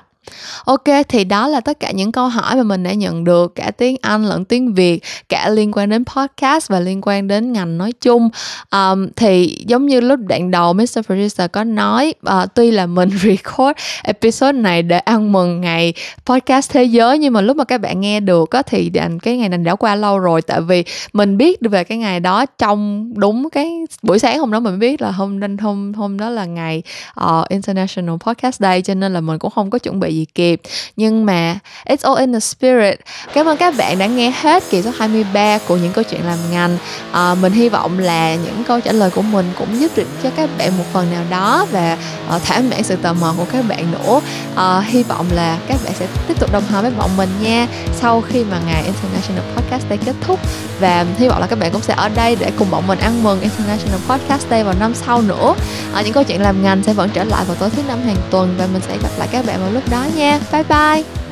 [0.65, 3.71] Ok thì đó là tất cả những câu hỏi mà mình đã nhận được cả
[3.71, 7.77] tiếng Anh lẫn tiếng Việt cả liên quan đến podcast và liên quan đến ngành
[7.77, 8.29] nói chung
[8.71, 10.99] um, thì giống như lúc đoạn đầu Mr.
[11.05, 15.93] Producer có nói uh, tuy là mình record episode này để ăn mừng ngày
[16.25, 19.49] podcast thế giới nhưng mà lúc mà các bạn nghe được á thì cái ngày
[19.49, 23.49] này đã qua lâu rồi tại vì mình biết về cái ngày đó trong đúng
[23.49, 23.71] cái
[24.01, 26.83] buổi sáng hôm đó mình biết là hôm hôm hôm hôm đó là ngày
[27.25, 30.61] uh, International Podcast Day cho nên là mình cũng không có chuẩn bị gì kịp
[30.95, 32.99] nhưng mà it's all in the spirit.
[33.33, 36.37] Cảm ơn các bạn đã nghe hết kỳ số 23 của những câu chuyện làm
[36.51, 36.77] ngành.
[37.11, 40.29] À, mình hy vọng là những câu trả lời của mình cũng giúp được cho
[40.35, 41.97] các bạn một phần nào đó và
[42.35, 44.21] uh, thỏa mãn sự tò mò của các bạn nữa.
[44.53, 47.67] Uh, hy vọng là các bạn sẽ tiếp tục đồng hành với bọn mình nha.
[48.01, 50.39] Sau khi mà ngày International Podcast Day kết thúc
[50.79, 53.23] và hy vọng là các bạn cũng sẽ ở đây để cùng bọn mình ăn
[53.23, 55.55] mừng International Podcast Day vào năm sau nữa.
[55.93, 58.17] Ở những câu chuyện làm ngành sẽ vẫn trở lại vào tối thứ năm hàng
[58.31, 61.24] tuần và mình sẽ gặp lại các bạn vào lúc đó 再见，拜拜。